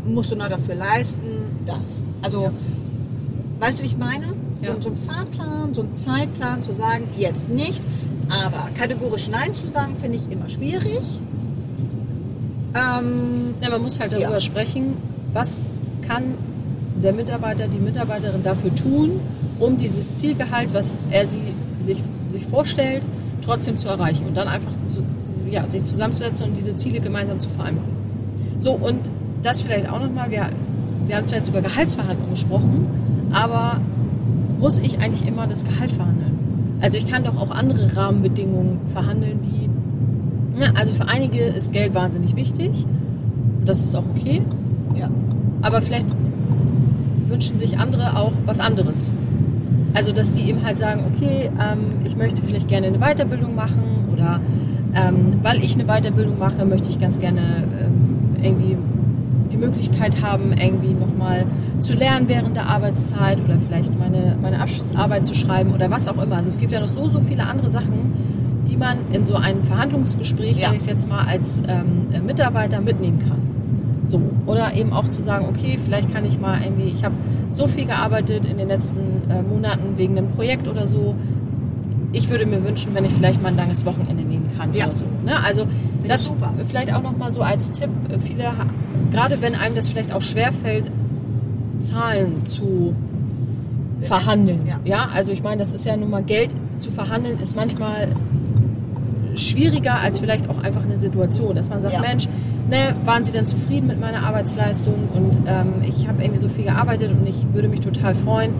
musst 0.04 0.32
du 0.32 0.36
noch 0.36 0.48
dafür 0.48 0.74
leisten, 0.74 1.20
das. 1.66 2.02
Also, 2.22 2.44
Ja. 2.44 2.52
weißt 3.60 3.78
du, 3.78 3.82
wie 3.82 3.86
ich 3.86 3.96
meine? 3.98 4.26
Ja. 4.60 4.74
So, 4.74 4.82
so 4.82 4.90
ein 4.90 4.96
Fahrplan, 4.96 5.74
so 5.74 5.82
ein 5.82 5.94
Zeitplan 5.94 6.62
zu 6.62 6.72
sagen, 6.72 7.04
jetzt 7.16 7.48
nicht, 7.48 7.82
aber 8.28 8.68
kategorisch 8.74 9.28
Nein 9.28 9.54
zu 9.54 9.66
sagen, 9.68 9.96
finde 9.98 10.18
ich 10.18 10.30
immer 10.30 10.48
schwierig. 10.48 11.20
Ähm, 12.74 13.54
Ja, 13.60 13.70
man 13.70 13.82
muss 13.82 14.00
halt 14.00 14.12
darüber 14.12 14.32
Ja. 14.34 14.40
sprechen, 14.40 14.94
was 15.32 15.66
kann 16.06 16.34
der 17.02 17.12
Mitarbeiter, 17.12 17.68
die 17.68 17.78
Mitarbeiterin 17.78 18.42
dafür 18.42 18.74
tun, 18.74 19.20
um 19.58 19.76
dieses 19.76 20.16
Zielgehalt, 20.16 20.72
was 20.72 21.04
er 21.10 21.26
sie 21.26 21.40
sich, 21.80 22.02
sich 22.30 22.46
vorstellt, 22.46 23.04
trotzdem 23.44 23.76
zu 23.76 23.88
erreichen 23.88 24.26
und 24.26 24.36
dann 24.36 24.48
einfach 24.48 24.72
zu, 24.86 25.02
ja, 25.52 25.66
sich 25.66 25.84
zusammenzusetzen 25.84 26.48
und 26.48 26.56
diese 26.56 26.74
Ziele 26.74 27.00
gemeinsam 27.00 27.38
zu 27.38 27.50
vereinbaren. 27.50 27.90
So, 28.58 28.72
und 28.72 28.98
das 29.42 29.60
vielleicht 29.60 29.88
auch 29.88 30.00
nochmal, 30.00 30.30
wir, 30.30 30.48
wir 31.06 31.16
haben 31.16 31.26
zwar 31.26 31.38
jetzt 31.38 31.48
über 31.48 31.60
Gehaltsverhandlungen 31.60 32.30
gesprochen, 32.30 32.86
aber 33.32 33.80
muss 34.58 34.78
ich 34.78 34.98
eigentlich 34.98 35.26
immer 35.28 35.46
das 35.46 35.64
Gehalt 35.64 35.92
verhandeln? 35.92 36.78
Also 36.80 36.96
ich 36.96 37.06
kann 37.06 37.24
doch 37.24 37.36
auch 37.36 37.50
andere 37.50 37.94
Rahmenbedingungen 37.96 38.80
verhandeln, 38.86 39.40
die, 39.42 39.68
ja, 40.60 40.72
also 40.74 40.92
für 40.92 41.06
einige 41.06 41.40
ist 41.40 41.72
Geld 41.72 41.94
wahnsinnig 41.94 42.34
wichtig, 42.34 42.86
das 43.64 43.84
ist 43.84 43.94
auch 43.94 44.04
okay, 44.16 44.42
ja. 44.98 45.10
aber 45.60 45.82
vielleicht 45.82 46.06
wünschen 47.26 47.56
sich 47.56 47.78
andere 47.78 48.16
auch 48.16 48.32
was 48.46 48.60
anderes. 48.60 49.14
Also, 49.94 50.12
dass 50.12 50.32
die 50.32 50.48
eben 50.48 50.64
halt 50.64 50.78
sagen, 50.78 51.04
okay, 51.12 51.50
ähm, 51.60 52.04
ich 52.04 52.16
möchte 52.16 52.42
vielleicht 52.42 52.68
gerne 52.68 52.86
eine 52.86 52.98
Weiterbildung 52.98 53.54
machen 53.54 54.08
oder 54.12 54.40
ähm, 54.94 55.38
weil 55.42 55.62
ich 55.64 55.74
eine 55.74 55.84
Weiterbildung 55.84 56.38
mache, 56.38 56.64
möchte 56.64 56.90
ich 56.90 56.98
ganz 56.98 57.18
gerne 57.18 57.40
ähm, 57.40 58.36
irgendwie 58.42 58.76
die 59.52 59.56
Möglichkeit 59.58 60.22
haben, 60.22 60.52
irgendwie 60.52 60.94
nochmal 60.94 61.44
zu 61.80 61.94
lernen 61.94 62.28
während 62.28 62.56
der 62.56 62.66
Arbeitszeit 62.68 63.40
oder 63.44 63.58
vielleicht 63.58 63.98
meine, 63.98 64.36
meine 64.40 64.60
Abschlussarbeit 64.60 65.26
zu 65.26 65.34
schreiben 65.34 65.72
oder 65.74 65.90
was 65.90 66.08
auch 66.08 66.22
immer. 66.22 66.36
Also 66.36 66.48
es 66.48 66.58
gibt 66.58 66.72
ja 66.72 66.80
noch 66.80 66.88
so, 66.88 67.08
so 67.08 67.20
viele 67.20 67.46
andere 67.46 67.70
Sachen, 67.70 68.12
die 68.68 68.76
man 68.76 68.98
in 69.12 69.24
so 69.24 69.36
einem 69.36 69.62
Verhandlungsgespräch, 69.62 70.56
Ja. 70.58 70.68
wenn 70.68 70.76
ich 70.76 70.82
es 70.82 70.86
jetzt 70.86 71.08
mal 71.08 71.26
als 71.26 71.62
ähm, 71.68 72.24
Mitarbeiter 72.26 72.80
mitnehmen 72.80 73.18
kann. 73.18 73.42
So. 74.04 74.20
Oder 74.46 74.74
eben 74.74 74.92
auch 74.92 75.08
zu 75.08 75.22
sagen, 75.22 75.46
okay, 75.48 75.78
vielleicht 75.82 76.12
kann 76.12 76.24
ich 76.24 76.40
mal 76.40 76.60
irgendwie, 76.62 76.88
ich 76.90 77.04
habe 77.04 77.14
so 77.50 77.68
viel 77.68 77.84
gearbeitet 77.86 78.46
in 78.46 78.56
den 78.56 78.68
letzten 78.68 78.98
äh, 79.30 79.42
Monaten 79.42 79.96
wegen 79.96 80.16
einem 80.18 80.28
Projekt 80.28 80.66
oder 80.66 80.86
so. 80.86 81.14
Ich 82.12 82.28
würde 82.28 82.46
mir 82.46 82.64
wünschen, 82.64 82.94
wenn 82.94 83.04
ich 83.04 83.12
vielleicht 83.12 83.40
mal 83.42 83.48
ein 83.48 83.56
langes 83.56 83.86
Wochenende 83.86 84.22
nehmen 84.22 84.41
kann 84.56 84.72
Ja. 84.74 84.86
oder 84.86 84.94
so. 84.94 85.06
Ne? 85.24 85.32
Also 85.44 85.66
ich 86.02 86.08
das 86.08 86.24
super. 86.24 86.52
vielleicht 86.68 86.92
auch 86.94 87.02
nochmal 87.02 87.30
so 87.30 87.42
als 87.42 87.70
Tipp. 87.72 87.90
Viele, 88.18 88.44
ha- 88.46 88.66
gerade 89.10 89.40
wenn 89.42 89.54
einem 89.54 89.74
das 89.74 89.88
vielleicht 89.88 90.12
auch 90.14 90.22
schwerfällt, 90.22 90.90
Zahlen 91.80 92.44
zu 92.46 92.94
verhandeln. 94.00 94.60
Ja. 94.66 94.80
ja, 94.84 95.08
also 95.14 95.32
ich 95.32 95.42
meine, 95.42 95.58
das 95.58 95.72
ist 95.72 95.86
ja 95.86 95.96
nun 95.96 96.10
mal 96.10 96.22
Geld 96.22 96.54
zu 96.78 96.90
verhandeln, 96.90 97.38
ist 97.40 97.54
manchmal 97.56 98.08
schwieriger 99.34 99.98
als 100.00 100.18
vielleicht 100.18 100.48
auch 100.50 100.62
einfach 100.62 100.82
eine 100.82 100.98
Situation, 100.98 101.54
dass 101.54 101.70
man 101.70 101.80
sagt, 101.80 101.94
Ja. 101.94 102.00
Mensch, 102.00 102.28
ne, 102.68 102.94
waren 103.04 103.24
Sie 103.24 103.32
denn 103.32 103.46
zufrieden 103.46 103.86
mit 103.86 103.98
meiner 104.00 104.24
Arbeitsleistung 104.24 104.94
und 105.14 105.40
ähm, 105.46 105.74
ich 105.86 106.06
habe 106.08 106.22
irgendwie 106.22 106.38
so 106.40 106.48
viel 106.48 106.64
gearbeitet 106.64 107.12
und 107.12 107.26
ich 107.26 107.46
würde 107.52 107.68
mich 107.68 107.80
total 107.80 108.14
freuen. 108.14 108.52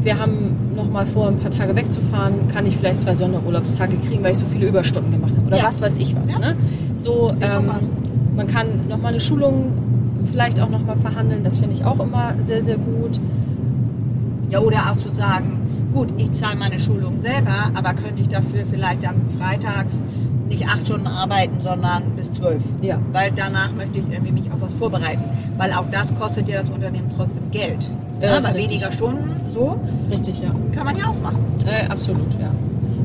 Wir 0.00 0.18
haben 0.20 0.56
noch 0.76 0.88
mal 0.90 1.06
vor, 1.06 1.28
ein 1.28 1.36
paar 1.36 1.50
Tage 1.50 1.74
wegzufahren. 1.74 2.48
Kann 2.48 2.66
ich 2.66 2.76
vielleicht 2.76 3.00
zwei 3.00 3.14
Sonderurlaubstage 3.14 3.96
kriegen, 3.96 4.22
weil 4.22 4.32
ich 4.32 4.38
so 4.38 4.46
viele 4.46 4.68
Überstunden 4.68 5.10
gemacht 5.10 5.36
habe 5.36 5.46
oder 5.46 5.56
Ja. 5.58 5.64
was 5.64 5.80
weiß 5.80 5.96
ich 5.96 6.14
was. 6.14 6.34
Ja. 6.34 6.40
Ne? 6.40 6.56
So, 6.96 7.32
ähm, 7.40 7.70
man 8.36 8.46
kann 8.46 8.86
noch 8.88 8.98
mal 9.00 9.08
eine 9.08 9.20
Schulung 9.20 9.72
vielleicht 10.30 10.60
auch 10.60 10.68
noch 10.68 10.84
mal 10.84 10.96
verhandeln. 10.96 11.42
Das 11.42 11.58
finde 11.58 11.74
ich 11.74 11.84
auch 11.84 12.00
immer 12.00 12.34
sehr 12.42 12.62
sehr 12.62 12.78
gut. 12.78 13.20
Ja, 14.50 14.60
oder 14.60 14.90
auch 14.92 14.96
zu 14.98 15.08
sagen, 15.08 15.58
gut, 15.92 16.08
ich 16.18 16.30
zahle 16.32 16.56
meine 16.56 16.78
Schulung 16.78 17.18
selber, 17.20 17.70
aber 17.74 17.94
könnte 17.94 18.22
ich 18.22 18.28
dafür 18.28 18.60
vielleicht 18.70 19.02
dann 19.02 19.16
freitags 19.38 20.02
nicht 20.48 20.66
acht 20.66 20.86
Stunden 20.86 21.06
arbeiten, 21.06 21.56
sondern 21.60 22.02
bis 22.16 22.32
zwölf. 22.32 22.62
Ja. 22.82 22.98
Weil 23.12 23.32
danach 23.34 23.72
möchte 23.72 23.98
ich 23.98 24.04
irgendwie 24.10 24.32
mich 24.32 24.50
auf 24.52 24.60
was 24.60 24.74
vorbereiten. 24.74 25.22
Weil 25.56 25.72
auch 25.72 25.84
das 25.90 26.14
kostet 26.14 26.48
ja 26.48 26.60
das 26.60 26.70
Unternehmen 26.70 27.08
trotzdem 27.14 27.50
Geld. 27.50 27.88
Ja, 28.20 28.34
Ja, 28.36 28.40
bei 28.40 28.52
richtig. 28.52 28.72
weniger 28.80 28.92
Stunden, 28.92 29.30
so, 29.52 29.76
Richtig, 30.10 30.40
ja. 30.40 30.50
kann 30.74 30.84
man 30.86 30.96
ja 30.96 31.06
auch 31.08 31.20
machen. 31.22 31.38
Äh, 31.66 31.88
absolut, 31.90 32.32
ja. 32.40 32.50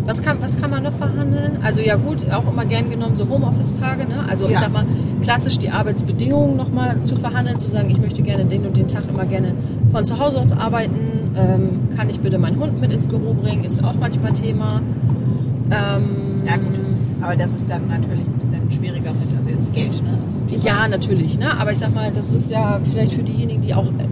Was 0.05 0.21
kann, 0.24 0.38
was 0.41 0.60
kann 0.60 0.71
man 0.71 0.81
noch 0.83 0.93
verhandeln? 0.93 1.60
Also 1.63 1.81
ja 1.81 1.95
gut, 1.95 2.25
auch 2.31 2.51
immer 2.51 2.65
gern 2.65 2.89
genommen 2.89 3.15
so 3.15 3.27
Homeoffice-Tage. 3.29 4.05
Ne? 4.07 4.24
Also 4.27 4.45
ich 4.45 4.53
Ja. 4.53 4.60
sag 4.62 4.74
mal, 4.74 4.86
klassisch 5.21 5.60
die 5.60 5.69
Arbeitsbedingungen 5.69 6.55
nochmal 6.57 7.01
zu 7.03 7.15
verhandeln, 7.15 7.60
zu 7.60 7.67
sagen, 7.67 7.89
ich 7.91 8.00
möchte 8.01 8.21
gerne 8.24 8.45
den 8.45 8.65
und 8.65 8.75
den 8.77 8.88
Tag 8.88 9.03
immer 9.10 9.25
gerne 9.25 9.53
von 9.91 10.03
zu 10.03 10.17
Hause 10.19 10.39
aus 10.39 10.53
arbeiten. 10.53 11.36
Ähm, 11.36 11.89
kann 11.95 12.10
ich 12.10 12.19
bitte 12.19 12.39
meinen 12.39 12.60
Hund 12.60 12.81
mit 12.81 12.91
ins 12.91 13.05
Büro 13.05 13.33
bringen? 13.33 13.63
Ist 13.63 13.83
auch 13.83 13.93
manchmal 13.93 14.33
Thema. 14.33 14.81
Ähm, 15.69 16.38
Ja 16.45 16.57
gut, 16.57 16.79
aber 17.21 17.35
das 17.35 17.53
ist 17.53 17.69
dann 17.69 17.87
natürlich 17.87 18.25
ein 18.25 18.33
bisschen 18.33 18.71
schwieriger 18.71 19.11
mit, 19.13 19.37
also 19.37 19.49
jetzt 19.49 19.73
Geld. 19.73 20.01
Ne? 20.03 20.17
Also 20.53 20.67
Ja, 20.67 20.87
natürlich. 20.87 21.39
Ne? 21.39 21.57
Aber 21.59 21.71
ich 21.71 21.79
sag 21.79 21.93
mal, 21.93 22.11
das 22.11 22.33
ist 22.33 22.51
ja 22.51 22.79
vielleicht 22.83 23.13
für 23.13 23.23
diejenigen, 23.23 23.61
die 23.61 23.73
auch 23.73 23.87
äh, 23.87 24.07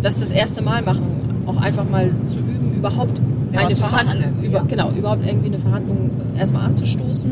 das 0.00 0.18
das 0.20 0.30
erste 0.32 0.62
Mal 0.62 0.82
machen, 0.82 1.04
auch 1.46 1.56
einfach 1.56 1.88
mal 1.88 2.10
zu 2.26 2.40
üben, 2.40 2.72
überhaupt 2.76 3.20
Ja, 3.52 3.60
eine 3.60 3.76
Verhandlung, 3.76 4.42
über, 4.42 4.58
ja. 4.58 4.64
genau, 4.64 4.90
überhaupt 4.90 5.24
irgendwie 5.26 5.46
eine 5.48 5.58
Verhandlung 5.58 6.10
äh, 6.34 6.38
erstmal 6.38 6.64
anzustoßen. 6.66 7.30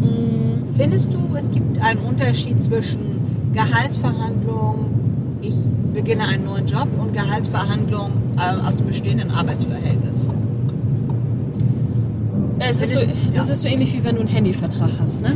Mm, 0.00 0.74
Findest 0.76 1.12
du, 1.12 1.18
es 1.36 1.50
gibt 1.50 1.80
einen 1.82 2.00
Unterschied 2.00 2.60
zwischen 2.60 3.20
Gehaltsverhandlungen, 3.52 4.86
ich 5.42 5.54
beginne 5.92 6.22
einen 6.28 6.44
neuen 6.44 6.66
Job 6.66 6.88
und 6.98 7.12
Gehaltsverhandlungen 7.12 8.12
äh, 8.38 8.66
aus 8.66 8.76
dem 8.76 8.86
bestehenden 8.86 9.30
Arbeitsverhältnis? 9.32 10.28
Ja, 12.60 12.66
es 12.68 12.80
ist 12.82 12.92
so, 12.92 13.00
das 13.32 13.48
ist 13.48 13.62
so 13.62 13.68
ähnlich 13.68 13.94
wie 13.94 14.04
wenn 14.04 14.16
du 14.16 14.20
einen 14.20 14.28
Handyvertrag 14.28 14.90
hast, 15.00 15.22
ne? 15.22 15.32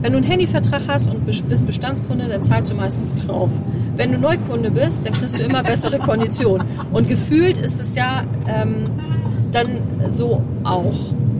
Wenn 0.00 0.12
du 0.12 0.18
einen 0.18 0.26
Handyvertrag 0.26 0.82
hast 0.86 1.10
und 1.10 1.24
bist 1.26 1.48
bist 1.48 1.66
Bestandskunde, 1.66 2.28
dann 2.28 2.42
zahlst 2.42 2.70
du 2.70 2.74
meistens 2.76 3.14
drauf. 3.14 3.50
Wenn 3.96 4.12
du 4.12 4.18
Neukunde 4.18 4.70
bist, 4.70 5.06
dann 5.06 5.14
kriegst 5.14 5.40
du 5.40 5.42
immer 5.42 5.64
bessere 5.64 5.98
Konditionen. 5.98 6.64
Und 6.92 7.08
gefühlt 7.08 7.58
ist 7.58 7.80
es 7.80 7.96
ja 7.96 8.22
ähm, 8.46 8.84
dann 9.50 9.80
so 10.10 10.42
auch 10.62 10.94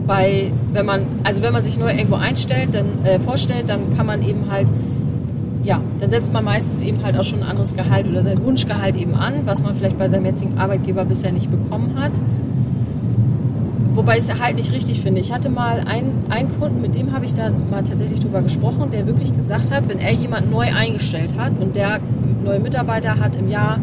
bei, 0.07 0.51
wenn 0.73 0.85
man, 0.85 1.05
also 1.23 1.41
wenn 1.41 1.53
man 1.53 1.63
sich 1.63 1.77
neu 1.77 1.91
irgendwo 1.91 2.15
einstellt, 2.15 2.75
dann 2.75 3.05
äh, 3.05 3.19
vorstellt, 3.19 3.69
dann 3.69 3.95
kann 3.95 4.05
man 4.05 4.21
eben 4.23 4.51
halt, 4.51 4.67
ja, 5.63 5.81
dann 5.99 6.09
setzt 6.09 6.33
man 6.33 6.43
meistens 6.43 6.81
eben 6.81 7.03
halt 7.03 7.17
auch 7.17 7.23
schon 7.23 7.43
ein 7.43 7.49
anderes 7.49 7.75
Gehalt 7.75 8.07
oder 8.09 8.23
sein 8.23 8.43
Wunschgehalt 8.43 8.97
eben 8.97 9.15
an, 9.15 9.45
was 9.45 9.63
man 9.63 9.75
vielleicht 9.75 9.97
bei 9.97 10.09
seinem 10.09 10.25
jetzigen 10.25 10.57
Arbeitgeber 10.57 11.05
bisher 11.05 11.31
nicht 11.31 11.49
bekommen 11.49 11.93
hat. 11.97 12.13
Wobei 13.97 14.13
ich 14.17 14.29
es 14.29 14.39
halt 14.39 14.55
nicht 14.57 14.71
richtig 14.71 15.01
finde. 15.01 15.19
Ich 15.19 15.33
hatte 15.33 15.49
mal 15.49 15.79
einen, 15.79 16.25
einen 16.29 16.49
Kunden, 16.49 16.81
mit 16.81 16.95
dem 16.95 17.13
habe 17.13 17.25
ich 17.25 17.33
da 17.33 17.49
mal 17.49 17.83
tatsächlich 17.83 18.19
drüber 18.19 18.43
gesprochen, 18.43 18.91
der 18.91 19.07
wirklich 19.07 19.33
gesagt 19.33 19.71
hat, 19.71 19.89
wenn 19.89 19.97
er 19.97 20.11
jemanden 20.13 20.51
neu 20.51 20.67
eingestellt 20.71 21.33
hat 21.35 21.53
und 21.59 21.75
der 21.75 21.99
neue 22.43 22.59
Mitarbeiter 22.59 23.19
hat 23.19 23.35
im 23.35 23.49
Jahr 23.49 23.79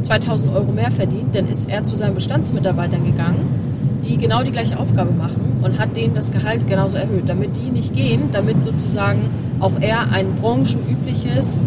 2000 0.00 0.54
Euro 0.54 0.72
mehr 0.72 0.90
verdient, 0.90 1.34
dann 1.34 1.46
ist 1.48 1.68
er 1.70 1.84
zu 1.84 1.96
seinen 1.96 2.14
Bestandsmitarbeitern 2.14 3.04
gegangen, 3.04 4.00
die 4.06 4.16
genau 4.16 4.42
die 4.42 4.52
gleiche 4.52 4.78
Aufgabe 4.78 5.12
machen 5.12 5.58
und 5.62 5.78
hat 5.78 5.98
denen 5.98 6.14
das 6.14 6.32
Gehalt 6.32 6.66
genauso 6.66 6.96
erhöht, 6.96 7.28
damit 7.28 7.58
die 7.58 7.70
nicht 7.70 7.94
gehen, 7.94 8.30
damit 8.32 8.64
sozusagen 8.64 9.28
auch 9.60 9.72
er 9.80 10.10
ein 10.12 10.34
branchenübliches 10.40 11.62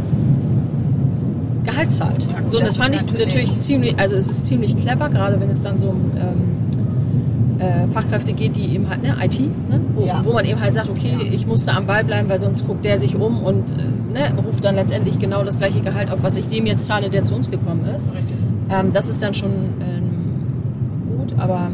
Gehalt 1.64 1.94
zahlt. 1.94 2.24
Ja, 2.32 2.48
so, 2.48 2.58
und 2.58 2.66
das 2.68 2.78
fand 2.78 2.96
ich 2.96 3.02
natürlich- 3.06 3.26
natürlich 3.28 3.60
ziemlich, 3.60 4.00
also 4.00 4.16
es 4.16 4.28
ist 4.30 4.48
ziemlich 4.48 4.76
clever, 4.76 5.10
gerade 5.10 5.40
wenn 5.40 5.52
es 5.52 5.62
dann 5.62 5.80
so 5.80 5.90
um 5.90 6.12
ähm, 6.18 6.65
äh, 7.60 7.88
Fachkräfte 7.88 8.34
geht, 8.34 8.56
die 8.56 8.74
eben 8.74 8.90
halt, 8.90 9.02
ne, 9.04 9.16
IT, 9.24 9.40
ne, 9.40 9.80
wo, 9.94 10.06
Ja. 10.06 10.22
wo 10.24 10.34
man 10.34 10.46
eben 10.46 10.60
halt 10.60 10.74
sagt, 10.74 10.90
okay, 10.90 11.16
Ja. 11.20 11.32
ich 11.32 11.48
musste 11.48 11.74
am 11.74 11.86
Ball 11.86 12.04
bleiben, 12.04 12.28
weil 12.30 12.40
sonst 12.40 12.66
guckt 12.68 12.84
der 12.86 13.00
sich 13.00 13.16
um 13.16 13.40
und 13.44 13.72
äh, 13.72 13.76
ne, 13.76 14.34
ruft 14.46 14.66
dann 14.66 14.76
letztendlich 14.76 15.20
genau 15.20 15.44
das 15.44 15.58
gleiche 15.58 15.82
Gehalt 15.82 16.12
auf, 16.12 16.22
was 16.24 16.36
ich 16.38 16.48
dem 16.48 16.66
jetzt 16.66 16.86
zahle, 16.86 17.10
der 17.10 17.24
zu 17.24 17.36
uns 17.36 17.50
gekommen 17.50 17.86
ist. 17.86 18.12
Ähm, 18.70 18.92
das 18.92 19.10
ist 19.10 19.22
dann 19.24 19.34
schon 19.34 19.52
ähm, 19.52 21.18
gut, 21.18 21.40
aber 21.40 21.70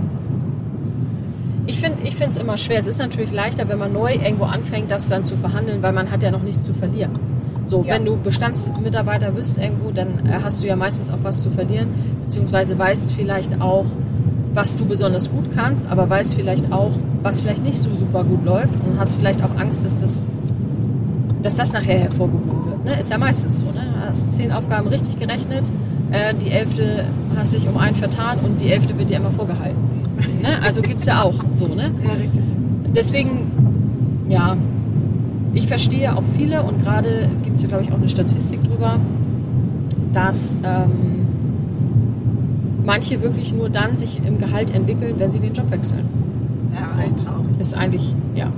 ich 1.68 1.80
finde 1.80 2.00
ich 2.04 2.20
es 2.20 2.38
immer 2.38 2.58
schwer. 2.58 2.80
Es 2.80 2.88
ist 2.88 3.00
natürlich 3.00 3.32
leichter, 3.32 3.68
wenn 3.70 3.78
man 3.78 3.94
neu 3.94 4.14
irgendwo 4.14 4.46
anfängt, 4.46 4.92
das 4.92 5.08
dann 5.08 5.24
zu 5.24 5.38
verhandeln, 5.38 5.82
weil 5.82 5.94
man 5.94 6.12
hat 6.12 6.24
ja 6.24 6.32
noch 6.32 6.44
nichts 6.44 6.64
zu 6.64 6.74
verlieren. 6.74 7.12
So, 7.64 7.84
Ja. 7.84 7.94
wenn 7.96 8.06
du 8.06 8.18
Bestandsmitarbeiter 8.18 9.32
bist 9.32 9.58
irgendwo, 9.60 9.92
dann 9.92 10.26
äh, 10.26 10.40
hast 10.44 10.64
du 10.64 10.68
ja 10.68 10.76
meistens 10.76 11.12
auch 11.12 11.20
was 11.24 11.42
zu 11.44 11.50
verlieren, 11.50 11.90
beziehungsweise 12.22 12.78
weißt 12.78 13.12
vielleicht 13.12 13.62
auch, 13.62 13.86
was 14.54 14.76
du 14.76 14.86
besonders 14.86 15.32
gut 15.32 15.50
kannst, 15.56 15.90
aber 15.90 16.10
weißt 16.10 16.36
vielleicht 16.36 16.72
auch, 16.72 16.92
was 17.24 17.42
vielleicht 17.42 17.64
nicht 17.64 17.78
so 17.78 17.90
super 17.96 18.24
gut 18.24 18.44
läuft 18.46 18.76
und 18.86 19.00
hast 19.00 19.16
vielleicht 19.16 19.44
auch 19.44 19.56
Angst, 19.58 19.86
dass 19.86 19.98
das, 19.98 20.26
dass 21.42 21.56
das 21.56 21.74
nachher 21.74 22.00
hervorgehoben 22.00 22.66
wird. 22.66 22.86
Ne? 22.86 23.00
Ist 23.00 23.12
ja 23.12 23.18
meistens 23.18 23.60
so. 23.60 23.68
Ne? 23.68 23.82
Hast 24.08 24.34
zehn 24.34 24.52
Aufgaben 24.52 24.88
richtig 24.88 25.18
gerechnet, 25.18 25.72
äh, 26.12 26.34
die 26.36 26.52
elfte 26.52 27.06
hast 27.36 27.54
dich 27.54 27.68
um 27.68 27.78
einen 27.78 27.96
vertan 27.96 28.40
und 28.40 28.62
die 28.62 28.72
elfte 28.72 28.98
wird 28.98 29.10
dir 29.10 29.18
immer 29.18 29.32
vorgehalten. 29.32 29.80
Ne? 30.42 30.50
Also 30.64 30.82
gibt 30.82 31.00
es 31.00 31.06
ja 31.06 31.24
auch 31.24 31.44
so. 31.54 31.68
Ne? 31.68 31.92
Deswegen, 32.94 34.26
ja, 34.28 34.58
ich 35.54 35.68
verstehe 35.68 36.16
auch 36.16 36.24
viele 36.36 36.64
und 36.64 36.84
gerade 36.84 37.30
gibt 37.44 37.56
es 37.56 37.62
ja, 37.62 37.68
glaube 37.68 37.84
ich, 37.84 37.92
auch 37.92 37.98
eine 37.98 38.10
Statistik 38.10 38.64
drüber, 38.64 39.00
dass 40.14 40.58
ähm, 40.64 41.21
manche 42.86 43.22
wirklich 43.22 43.54
nur 43.54 43.70
dann 43.70 43.98
sich 43.98 44.24
im 44.26 44.38
Gehalt 44.38 44.74
entwickeln, 44.74 45.16
wenn 45.18 45.32
sie 45.32 45.40
den 45.40 45.54
Job 45.54 45.70
wechseln. 45.72 46.06
Ja, 46.74 46.90
So. 46.90 47.00
echt 47.00 47.18
traurig. 47.26 47.48
Ist 47.60 47.76
eigentlich, 47.78 48.16
ja. 48.36 48.52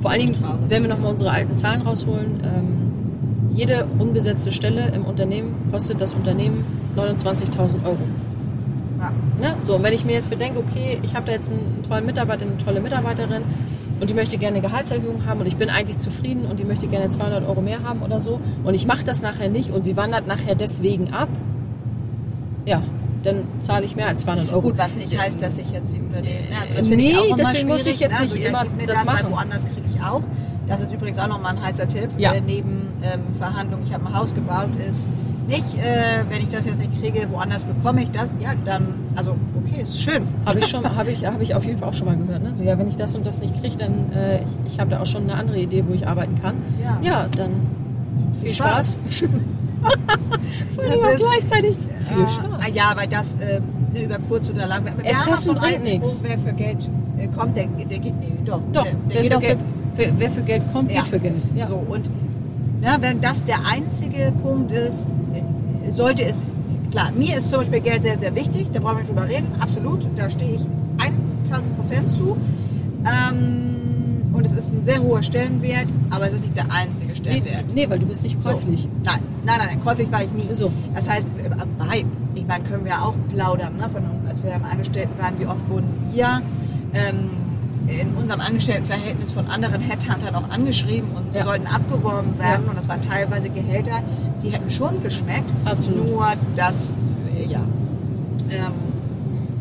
Vor 0.00 0.10
allen 0.10 0.20
Dingen, 0.20 0.32
Traurig. 0.34 0.60
wenn 0.68 0.82
wir 0.82 0.90
nochmal 0.90 1.10
unsere 1.10 1.30
alten 1.30 1.56
Zahlen 1.56 1.82
rausholen, 1.82 2.40
ähm, 2.44 3.48
jede 3.50 3.86
unbesetzte 3.98 4.52
Stelle 4.52 4.92
im 4.94 5.04
Unternehmen 5.04 5.54
kostet 5.72 6.00
das 6.00 6.14
Unternehmen 6.14 6.64
29.000 6.96 7.84
Euro. 7.84 7.98
Ja. 9.00 9.12
Ne? 9.40 9.54
So, 9.60 9.76
und 9.76 9.82
wenn 9.82 9.92
ich 9.92 10.04
mir 10.04 10.12
jetzt 10.12 10.30
bedenke, 10.30 10.58
okay, 10.58 10.98
ich 11.02 11.14
habe 11.16 11.26
da 11.26 11.32
jetzt 11.32 11.50
einen 11.50 11.82
tollen 11.88 12.04
Mitarbeiter, 12.06 12.44
eine 12.46 12.58
tolle 12.58 12.80
Mitarbeiterin 12.80 13.42
und 14.00 14.10
die 14.10 14.14
möchte 14.14 14.38
gerne 14.38 14.58
eine 14.58 14.68
Gehaltserhöhung 14.68 15.24
haben 15.26 15.40
und 15.40 15.46
ich 15.46 15.56
bin 15.56 15.70
eigentlich 15.70 15.98
zufrieden 15.98 16.44
und 16.48 16.60
die 16.60 16.64
möchte 16.64 16.86
gerne 16.88 17.08
200 17.08 17.48
Euro 17.48 17.60
mehr 17.60 17.82
haben 17.84 18.02
oder 18.02 18.20
so 18.20 18.40
und 18.64 18.74
ich 18.74 18.86
mache 18.86 19.04
das 19.04 19.22
nachher 19.22 19.48
nicht 19.48 19.70
und 19.72 19.84
sie 19.84 19.96
wandert 19.96 20.26
nachher 20.28 20.54
deswegen 20.54 21.12
ab, 21.12 21.28
ja, 22.66 22.82
dann 23.22 23.44
zahle 23.60 23.84
ich 23.84 23.96
mehr 23.96 24.08
als 24.08 24.22
200 24.22 24.52
Euro. 24.52 24.62
Gut, 24.62 24.78
was 24.78 24.96
nicht 24.96 25.18
heißt, 25.18 25.40
dass 25.42 25.58
ich 25.58 25.70
jetzt 25.70 25.94
die 25.94 26.00
Unternehmen. 26.00 26.48
Also 26.76 26.90
nee, 26.90 27.14
deswegen 27.36 27.68
muss 27.68 27.86
ich 27.86 28.00
jetzt 28.00 28.18
ne? 28.20 28.26
nicht 28.26 28.36
ja, 28.36 28.48
immer 28.48 28.64
das 28.64 28.86
das, 28.86 29.04
machen. 29.04 29.30
woanders 29.30 29.64
kriege 29.64 29.86
ich 29.94 30.00
auch. 30.02 30.22
Das 30.68 30.80
ist 30.80 30.92
übrigens 30.92 31.18
auch 31.18 31.28
nochmal 31.28 31.56
ein 31.56 31.62
heißer 31.62 31.88
Tipp. 31.88 32.10
Ja. 32.18 32.34
Äh, 32.34 32.40
neben 32.42 32.92
ähm, 33.02 33.20
Verhandlungen, 33.38 33.84
ich 33.84 33.92
habe 33.92 34.06
ein 34.06 34.14
Haus 34.14 34.34
gebaut, 34.34 34.68
ist 34.86 35.10
nicht, 35.46 35.78
äh, 35.78 36.24
wenn 36.28 36.42
ich 36.42 36.48
das 36.48 36.66
jetzt 36.66 36.78
nicht 36.78 37.00
kriege, 37.00 37.26
woanders 37.30 37.64
bekomme 37.64 38.02
ich 38.02 38.10
das. 38.10 38.34
Ja, 38.38 38.50
dann, 38.66 38.94
also 39.16 39.34
okay, 39.56 39.82
ist 39.82 40.02
schön. 40.02 40.24
Habe 40.44 40.58
ich 40.58 40.66
schon, 40.66 40.84
habe 40.96 41.10
ich, 41.10 41.24
habe 41.24 41.42
ich 41.42 41.54
auf 41.54 41.64
jeden 41.64 41.78
Fall 41.78 41.88
auch 41.88 41.94
schon 41.94 42.06
mal 42.06 42.16
gehört. 42.16 42.42
Ne? 42.42 42.54
So, 42.54 42.62
ja, 42.62 42.78
wenn 42.78 42.88
ich 42.88 42.96
das 42.96 43.16
und 43.16 43.26
das 43.26 43.40
nicht 43.40 43.58
kriege, 43.60 43.76
dann 43.76 44.12
äh, 44.12 44.42
ich, 44.42 44.72
ich 44.74 44.80
habe 44.80 44.90
da 44.90 45.00
auch 45.00 45.06
schon 45.06 45.22
eine 45.22 45.34
andere 45.34 45.58
Idee, 45.58 45.84
wo 45.88 45.94
ich 45.94 46.06
arbeiten 46.06 46.40
kann. 46.40 46.56
Ja. 46.82 46.98
Ja, 47.00 47.28
dann 47.34 47.66
viel 48.42 48.50
Spaß. 48.50 49.00
Spaß. 49.04 49.28
Vor 50.74 50.84
allem 50.84 51.00
auch 51.04 51.16
gleichzeitig 51.16 51.76
viel 51.98 52.24
Ah, 52.24 52.28
Spaß. 52.28 52.74
Ja, 52.74 52.92
weil 52.94 53.08
das 53.08 53.34
äh, 53.36 53.60
über 54.02 54.18
kurz 54.28 54.50
oder 54.50 54.66
lang. 54.66 54.84
Auch 54.86 55.04
Erpressen 55.04 55.54
bringt. 55.54 56.04
Spruch, 56.06 56.22
Wer 56.22 56.38
für 56.38 56.52
Geld 56.52 56.90
äh, 57.18 57.28
kommt, 57.28 57.56
der, 57.56 57.66
der 57.66 57.98
geht 57.98 58.18
nee, 58.20 58.32
doch. 58.44 58.60
Doch, 58.72 58.84
der, 58.84 59.22
der 59.22 59.22
wer, 59.22 59.22
geht 59.22 59.32
für 59.32 59.40
Geld, 59.40 59.58
wer, 59.94 60.18
wer 60.18 60.30
für 60.30 60.42
Geld 60.42 60.72
kommt, 60.72 60.90
Ja. 60.92 61.00
geht 61.02 61.10
für 61.10 61.18
Geld. 61.20 61.42
Ja. 61.54 61.66
So, 61.66 61.74
und 61.88 62.10
ja, 62.82 62.96
wenn 63.00 63.20
das 63.20 63.44
der 63.44 63.58
einzige 63.66 64.32
Punkt 64.42 64.70
ist, 64.72 65.06
äh, 65.34 65.90
sollte 65.92 66.24
es, 66.24 66.44
klar, 66.90 67.10
mir 67.16 67.36
ist 67.38 67.50
zum 67.50 67.60
Beispiel 67.60 67.80
Geld 67.80 68.02
sehr, 68.04 68.18
sehr 68.18 68.34
wichtig, 68.34 68.68
da 68.72 68.80
brauchen 68.80 68.96
wir 68.96 69.00
nicht 69.00 69.10
drüber 69.10 69.28
reden, 69.28 69.48
absolut, 69.60 70.08
da 70.16 70.30
stehe 70.30 70.54
ich 70.54 70.66
1000 71.46 71.76
Prozent 71.76 72.12
zu. 72.12 72.36
Ähm, 73.04 73.76
es 74.52 74.66
ist 74.66 74.72
ein 74.72 74.82
sehr 74.82 75.00
hoher 75.02 75.22
Stellenwert, 75.22 75.86
aber 76.10 76.26
es 76.28 76.34
ist 76.34 76.42
nicht 76.42 76.56
der 76.56 76.66
einzige 76.72 77.10
Nee, 77.12 77.16
Stellenwert. 77.16 77.64
nee, 77.74 77.88
weil 77.90 77.98
du 77.98 78.06
bist 78.06 78.22
nicht 78.24 78.40
So. 78.40 78.50
käuflich. 78.50 78.88
Nein, 79.04 79.20
nein, 79.44 79.58
nein, 79.66 79.80
käuflich 79.82 80.10
war 80.12 80.22
ich 80.22 80.30
nie. 80.32 80.54
So. 80.54 80.70
Das 80.94 81.08
heißt, 81.08 81.28
äh, 81.28 81.50
weil, 81.78 82.04
ich 82.34 82.46
meine, 82.46 82.64
können 82.64 82.84
wir 82.84 83.02
auch 83.02 83.14
plaudern, 83.28 83.76
ne? 83.76 83.88
Von, 83.88 84.02
als 84.28 84.42
wir 84.42 84.54
am 84.54 84.64
Angestellten 84.64 85.18
waren, 85.20 85.38
wie 85.38 85.46
oft 85.46 85.68
wurden 85.68 85.88
wir 86.12 86.40
ähm, 86.94 87.30
in 87.88 88.14
unserem 88.16 88.40
Angestelltenverhältnis 88.40 89.32
von 89.32 89.46
anderen 89.46 89.80
Headhuntern 89.80 90.34
auch 90.34 90.48
angeschrieben 90.50 91.08
und 91.12 91.34
Ja. 91.34 91.44
sollten 91.44 91.66
abgeworben 91.66 92.38
werden. 92.38 92.64
Ja. 92.64 92.70
Und 92.70 92.76
das 92.78 92.88
waren 92.88 93.00
teilweise 93.02 93.48
Gehälter, 93.50 94.02
die 94.42 94.50
hätten 94.50 94.68
schon 94.70 95.02
geschmeckt. 95.02 95.50
Absolut. 95.64 96.08
Nur 96.10 96.26
das, 96.56 96.90
äh, 97.36 97.50
ja. 97.50 97.60
Ähm, 98.50 98.72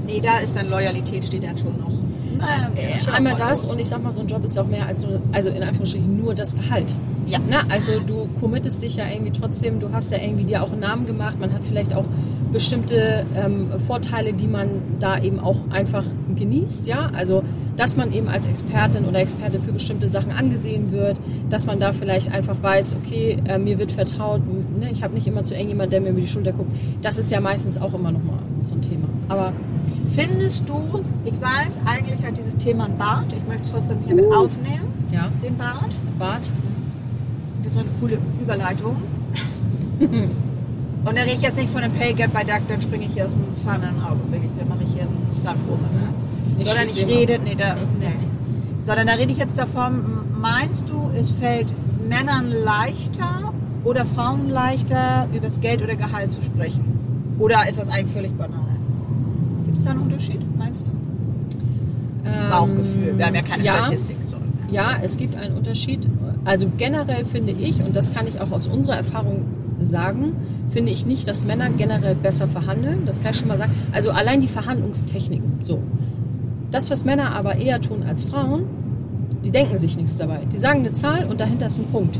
nee, 0.05 0.19
da 0.21 0.39
ist 0.39 0.55
dann 0.57 0.69
Loyalität, 0.69 1.25
steht 1.25 1.43
dann 1.43 1.57
schon 1.57 1.77
noch. 1.79 1.91
Äh, 2.39 2.99
schon 2.99 3.13
Einmal 3.13 3.33
voll 3.33 3.47
das 3.47 3.65
und 3.65 3.79
ich 3.79 3.87
sag 3.87 4.03
mal, 4.03 4.11
so 4.11 4.21
ein 4.21 4.27
Job 4.27 4.43
ist 4.43 4.55
ja 4.55 4.61
auch 4.61 4.67
mehr 4.67 4.85
als 4.87 5.05
nur, 5.05 5.21
also 5.31 5.49
in 5.49 5.63
Anführungsstrichen 5.63 6.17
nur 6.17 6.35
das 6.35 6.55
Gehalt. 6.55 6.95
Ja. 7.25 7.39
Na, 7.47 7.63
also 7.69 7.99
du 7.99 8.29
committest 8.39 8.83
dich 8.83 8.95
ja 8.95 9.03
irgendwie 9.11 9.31
trotzdem, 9.31 9.79
du 9.79 9.91
hast 9.91 10.11
ja 10.13 10.17
irgendwie 10.19 10.45
dir 10.45 10.63
auch 10.63 10.71
einen 10.71 10.79
Namen 10.79 11.05
gemacht, 11.05 11.37
man 11.39 11.53
hat 11.53 11.63
vielleicht 11.63 11.93
auch 11.93 12.05
bestimmte 12.53 13.25
ähm, 13.35 13.67
Vorteile, 13.79 14.31
die 14.31 14.47
man 14.47 14.69
da 14.99 15.21
eben 15.21 15.39
auch 15.39 15.69
einfach 15.69 16.05
genießt, 16.35 16.87
ja. 16.87 17.11
Also 17.13 17.43
dass 17.75 17.97
man 17.97 18.13
eben 18.13 18.29
als 18.29 18.47
Expertin 18.47 19.05
oder 19.05 19.19
Experte 19.19 19.59
für 19.59 19.73
bestimmte 19.73 20.07
Sachen 20.07 20.31
angesehen 20.31 20.93
wird, 20.93 21.19
dass 21.49 21.67
man 21.67 21.79
da 21.79 21.91
vielleicht 21.91 22.31
einfach 22.31 22.61
weiß, 22.63 22.95
okay, 22.95 23.37
äh, 23.45 23.57
mir 23.57 23.77
wird 23.77 23.91
vertraut, 23.91 24.41
ne, 24.79 24.89
ich 24.89 25.03
habe 25.03 25.13
nicht 25.13 25.27
immer 25.27 25.43
zu 25.43 25.55
eng 25.55 25.67
jemand, 25.67 25.91
der 25.91 25.99
mir 25.99 26.09
über 26.09 26.21
die 26.21 26.27
Schulter 26.27 26.53
guckt. 26.53 26.71
Das 27.01 27.17
ist 27.17 27.29
ja 27.29 27.41
meistens 27.41 27.79
auch 27.79 27.93
immer 27.93 28.11
nochmal 28.11 28.39
so 28.63 28.73
ein 28.73 28.81
Thema. 28.81 29.07
Aber 29.27 29.51
Findest 30.07 30.67
du, 30.67 31.01
ich 31.25 31.39
weiß, 31.39 31.79
eigentlich 31.85 32.25
hat 32.25 32.37
dieses 32.37 32.57
Thema 32.57 32.85
ein 32.85 32.97
Bart, 32.97 33.31
ich 33.33 33.45
möchte 33.47 33.63
es 33.63 33.71
trotzdem 33.71 33.99
hier 34.05 34.15
mit 34.15 34.25
Uh. 34.25 34.33
aufnehmen, 34.33 34.93
ja, 35.11 35.29
den 35.43 35.55
Bart. 35.57 35.95
Bart, 36.17 36.51
Das 37.63 37.75
ist 37.75 37.79
eine 37.79 37.89
coole 37.99 38.19
Überleitung. 38.41 38.97
Und 39.99 41.15
da 41.17 41.21
rede 41.21 41.35
ich 41.35 41.41
jetzt 41.41 41.57
nicht 41.57 41.69
von 41.69 41.81
dem 41.81 41.93
Pay 41.93 42.13
Gap, 42.13 42.33
weil 42.33 42.45
da, 42.45 42.55
dann 42.67 42.81
springe 42.81 43.05
ich 43.05 43.13
hier 43.13 43.25
aus 43.25 43.31
dem 43.31 43.55
fahrenden 43.55 44.03
Auto, 44.03 44.19
wirklich. 44.29 44.51
Dann 44.57 44.67
mache 44.67 44.83
ich 44.83 44.91
hier 44.93 45.03
einen 45.03 45.29
Stunt 45.33 45.57
rum. 45.69 45.79
Ne? 45.79 46.13
Ich 46.57 46.67
Sondern 46.67 46.85
ich 46.85 47.07
rede, 47.07 47.39
nee, 47.43 47.55
da, 47.55 47.75
nee. 47.99 48.07
Sondern 48.83 49.07
da 49.07 49.13
rede 49.13 49.31
ich 49.31 49.37
jetzt 49.37 49.57
davon, 49.57 50.03
meinst 50.39 50.89
du, 50.89 51.09
es 51.15 51.31
fällt 51.31 51.73
Männern 52.09 52.49
leichter 52.49 53.53
oder 53.83 54.05
Frauen 54.05 54.49
leichter, 54.49 55.27
über 55.31 55.45
das 55.45 55.61
Geld 55.61 55.81
oder 55.81 55.95
Gehalt 55.95 56.33
zu 56.33 56.41
sprechen? 56.41 57.35
Oder 57.39 57.69
ist 57.69 57.79
das 57.79 57.89
eigentlich 57.89 58.11
völlig 58.11 58.33
Banane? 58.33 58.76
Da 59.87 59.93
einen 59.93 60.01
Unterschied, 60.01 60.41
meinst 60.57 60.85
du? 60.87 60.91
ähm, 62.27 62.49
Bauchgefühl. 62.49 63.17
Wir 63.17 63.25
haben 63.25 63.35
ja 63.35 63.41
keine 63.41 63.63
ja. 63.63 63.73
Statistik. 63.73 64.17
So. 64.29 64.37
Ja, 64.69 64.97
es 65.01 65.17
gibt 65.17 65.35
einen 65.37 65.55
Unterschied. 65.55 66.07
Also 66.45 66.67
generell 66.77 67.25
finde 67.25 67.53
ich, 67.53 67.81
und 67.81 67.95
das 67.95 68.11
kann 68.11 68.27
ich 68.27 68.39
auch 68.39 68.51
aus 68.51 68.67
unserer 68.67 68.95
Erfahrung 68.95 69.45
sagen, 69.79 70.33
finde 70.69 70.91
ich 70.91 71.05
nicht, 71.05 71.27
dass 71.27 71.45
Männer 71.45 71.69
generell 71.69 72.15
besser 72.15 72.47
verhandeln. 72.47 73.05
Das 73.05 73.21
kann 73.21 73.31
ich 73.31 73.37
schon 73.37 73.47
mal 73.47 73.57
sagen. 73.57 73.73
Also 73.91 74.11
allein 74.11 74.41
die 74.41 74.47
Verhandlungstechniken. 74.47 75.57
So. 75.61 75.81
Das, 76.71 76.91
was 76.91 77.05
Männer 77.05 77.33
aber 77.33 77.55
eher 77.55 77.79
tun 77.79 78.03
als 78.03 78.23
Frauen, 78.25 78.63
die 79.45 79.51
denken 79.51 79.77
sich 79.77 79.95
nichts 79.95 80.17
dabei. 80.17 80.41
Die 80.51 80.57
sagen 80.57 80.79
eine 80.79 80.91
Zahl 80.91 81.25
und 81.25 81.39
dahinter 81.39 81.67
ist 81.67 81.79
ein 81.79 81.85
Punkt. 81.85 82.19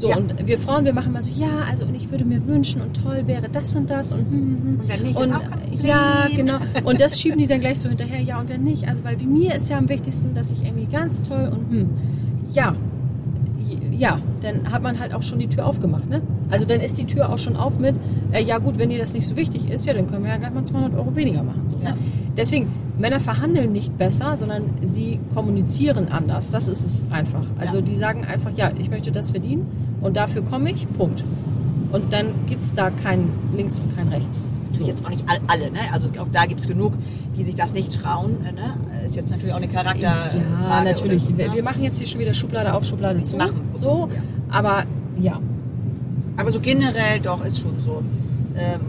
So, 0.00 0.08
Ja. 0.08 0.16
und 0.16 0.46
wir 0.46 0.56
Frauen, 0.56 0.86
wir 0.86 0.94
machen 0.94 1.12
mal 1.12 1.20
so, 1.20 1.38
ja, 1.38 1.50
also 1.70 1.84
und 1.84 1.94
ich 1.94 2.10
würde 2.10 2.24
mir 2.24 2.46
wünschen 2.46 2.80
und 2.80 3.02
toll 3.02 3.26
wäre 3.26 3.50
das 3.52 3.76
und 3.76 3.90
das 3.90 4.14
und 4.14 4.20
hm, 4.20 4.30
hm, 4.30 4.62
hm. 4.62 4.80
Und 4.80 4.88
wenn 4.88 5.02
nicht, 5.02 5.10
ist 5.10 5.26
und 5.26 5.34
auch 5.34 5.40
kein 5.42 5.50
Problem. 5.60 5.86
ja, 5.86 6.26
genau. 6.34 6.54
Und 6.84 7.00
das 7.02 7.20
schieben 7.20 7.38
die 7.38 7.46
dann 7.46 7.60
gleich 7.60 7.80
so 7.80 7.90
hinterher, 7.90 8.18
ja, 8.22 8.40
und 8.40 8.48
wenn 8.48 8.64
nicht, 8.64 8.88
also 8.88 9.04
weil 9.04 9.20
wie 9.20 9.26
mir 9.26 9.54
ist 9.54 9.68
ja 9.68 9.76
am 9.76 9.90
wichtigsten, 9.90 10.32
dass 10.32 10.52
ich 10.52 10.64
irgendwie 10.64 10.86
ganz 10.86 11.20
toll 11.20 11.50
und 11.52 11.70
hm, 11.70 11.90
ja, 12.54 12.74
ja, 13.92 14.18
dann 14.40 14.72
hat 14.72 14.82
man 14.82 14.98
halt 14.98 15.12
auch 15.12 15.22
schon 15.22 15.38
die 15.38 15.48
Tür 15.48 15.66
aufgemacht, 15.66 16.08
ne? 16.08 16.22
Also 16.50 16.64
dann 16.64 16.80
ist 16.80 16.96
die 16.98 17.04
Tür 17.04 17.28
auch 17.28 17.38
schon 17.38 17.56
auf 17.56 17.78
mit, 17.78 17.94
äh, 18.32 18.42
ja 18.42 18.56
gut, 18.56 18.78
wenn 18.78 18.88
dir 18.88 18.98
das 18.98 19.12
nicht 19.12 19.26
so 19.26 19.36
wichtig 19.36 19.68
ist, 19.70 19.84
ja, 19.84 19.92
dann 19.92 20.06
können 20.06 20.24
wir 20.24 20.30
ja 20.30 20.38
gleich 20.38 20.54
mal 20.54 20.64
200 20.64 20.94
Euro 20.98 21.14
weniger 21.14 21.42
machen. 21.42 21.68
So, 21.68 21.76
Ja. 21.84 21.90
ne? 21.90 21.96
Deswegen, 22.38 22.68
Männer 23.00 23.18
verhandeln 23.20 23.72
nicht 23.72 23.96
besser, 23.98 24.36
sondern 24.36 24.62
sie 24.82 25.18
kommunizieren 25.34 26.08
anders. 26.08 26.50
Das 26.50 26.68
ist 26.68 26.84
es 26.84 27.06
einfach. 27.10 27.44
Also 27.58 27.78
Ja. 27.78 27.82
die 27.84 27.96
sagen 27.96 28.24
einfach, 28.24 28.50
ja, 28.56 28.70
ich 28.78 28.90
möchte 28.90 29.10
das 29.10 29.30
verdienen 29.30 29.66
und 30.00 30.16
dafür 30.16 30.42
komme 30.42 30.70
ich, 30.70 30.86
Punkt. 30.92 31.24
Und 31.92 32.12
dann 32.12 32.26
gibt 32.46 32.62
es 32.62 32.72
da 32.72 32.90
kein 32.90 33.30
Links 33.52 33.80
und 33.80 33.96
kein 33.96 34.08
Rechts. 34.08 34.48
So. 34.70 34.84
Jetzt 34.86 35.04
auch 35.04 35.10
nicht 35.10 35.24
all- 35.28 35.40
alle, 35.48 35.72
ne? 35.72 35.80
Also 35.92 36.06
auch 36.20 36.28
da 36.30 36.44
gibt 36.44 36.60
es 36.60 36.68
genug, 36.68 36.92
die 37.36 37.42
sich 37.42 37.56
das 37.56 37.72
nicht 37.74 37.92
trauen. 38.00 38.36
äh, 38.46 38.52
Ne? 38.52 39.06
Ist 39.06 39.16
jetzt 39.16 39.30
natürlich 39.30 39.52
auch 39.52 39.56
eine 39.58 39.66
Charakterfrage. 39.66 40.44
Ja, 40.68 40.84
natürlich. 40.84 41.22
oder 41.22 41.30
so, 41.32 41.38
wir, 41.38 41.48
ne? 41.48 41.54
wir 41.54 41.62
machen 41.64 41.82
jetzt 41.82 41.98
hier 41.98 42.06
schon 42.06 42.20
wieder 42.20 42.32
Schublade 42.34 42.72
auf, 42.74 42.84
Schublade 42.84 43.22
zu. 43.24 43.36
Machen. 43.38 43.62
So, 43.72 44.08
Ja. 44.14 44.20
aber 44.56 44.84
ja. 45.20 45.40
Aber 46.36 46.52
so 46.52 46.60
generell 46.60 47.18
doch 47.20 47.44
ist 47.44 47.58
schon 47.60 47.80
so. 47.80 48.02
Ähm, 48.56 48.80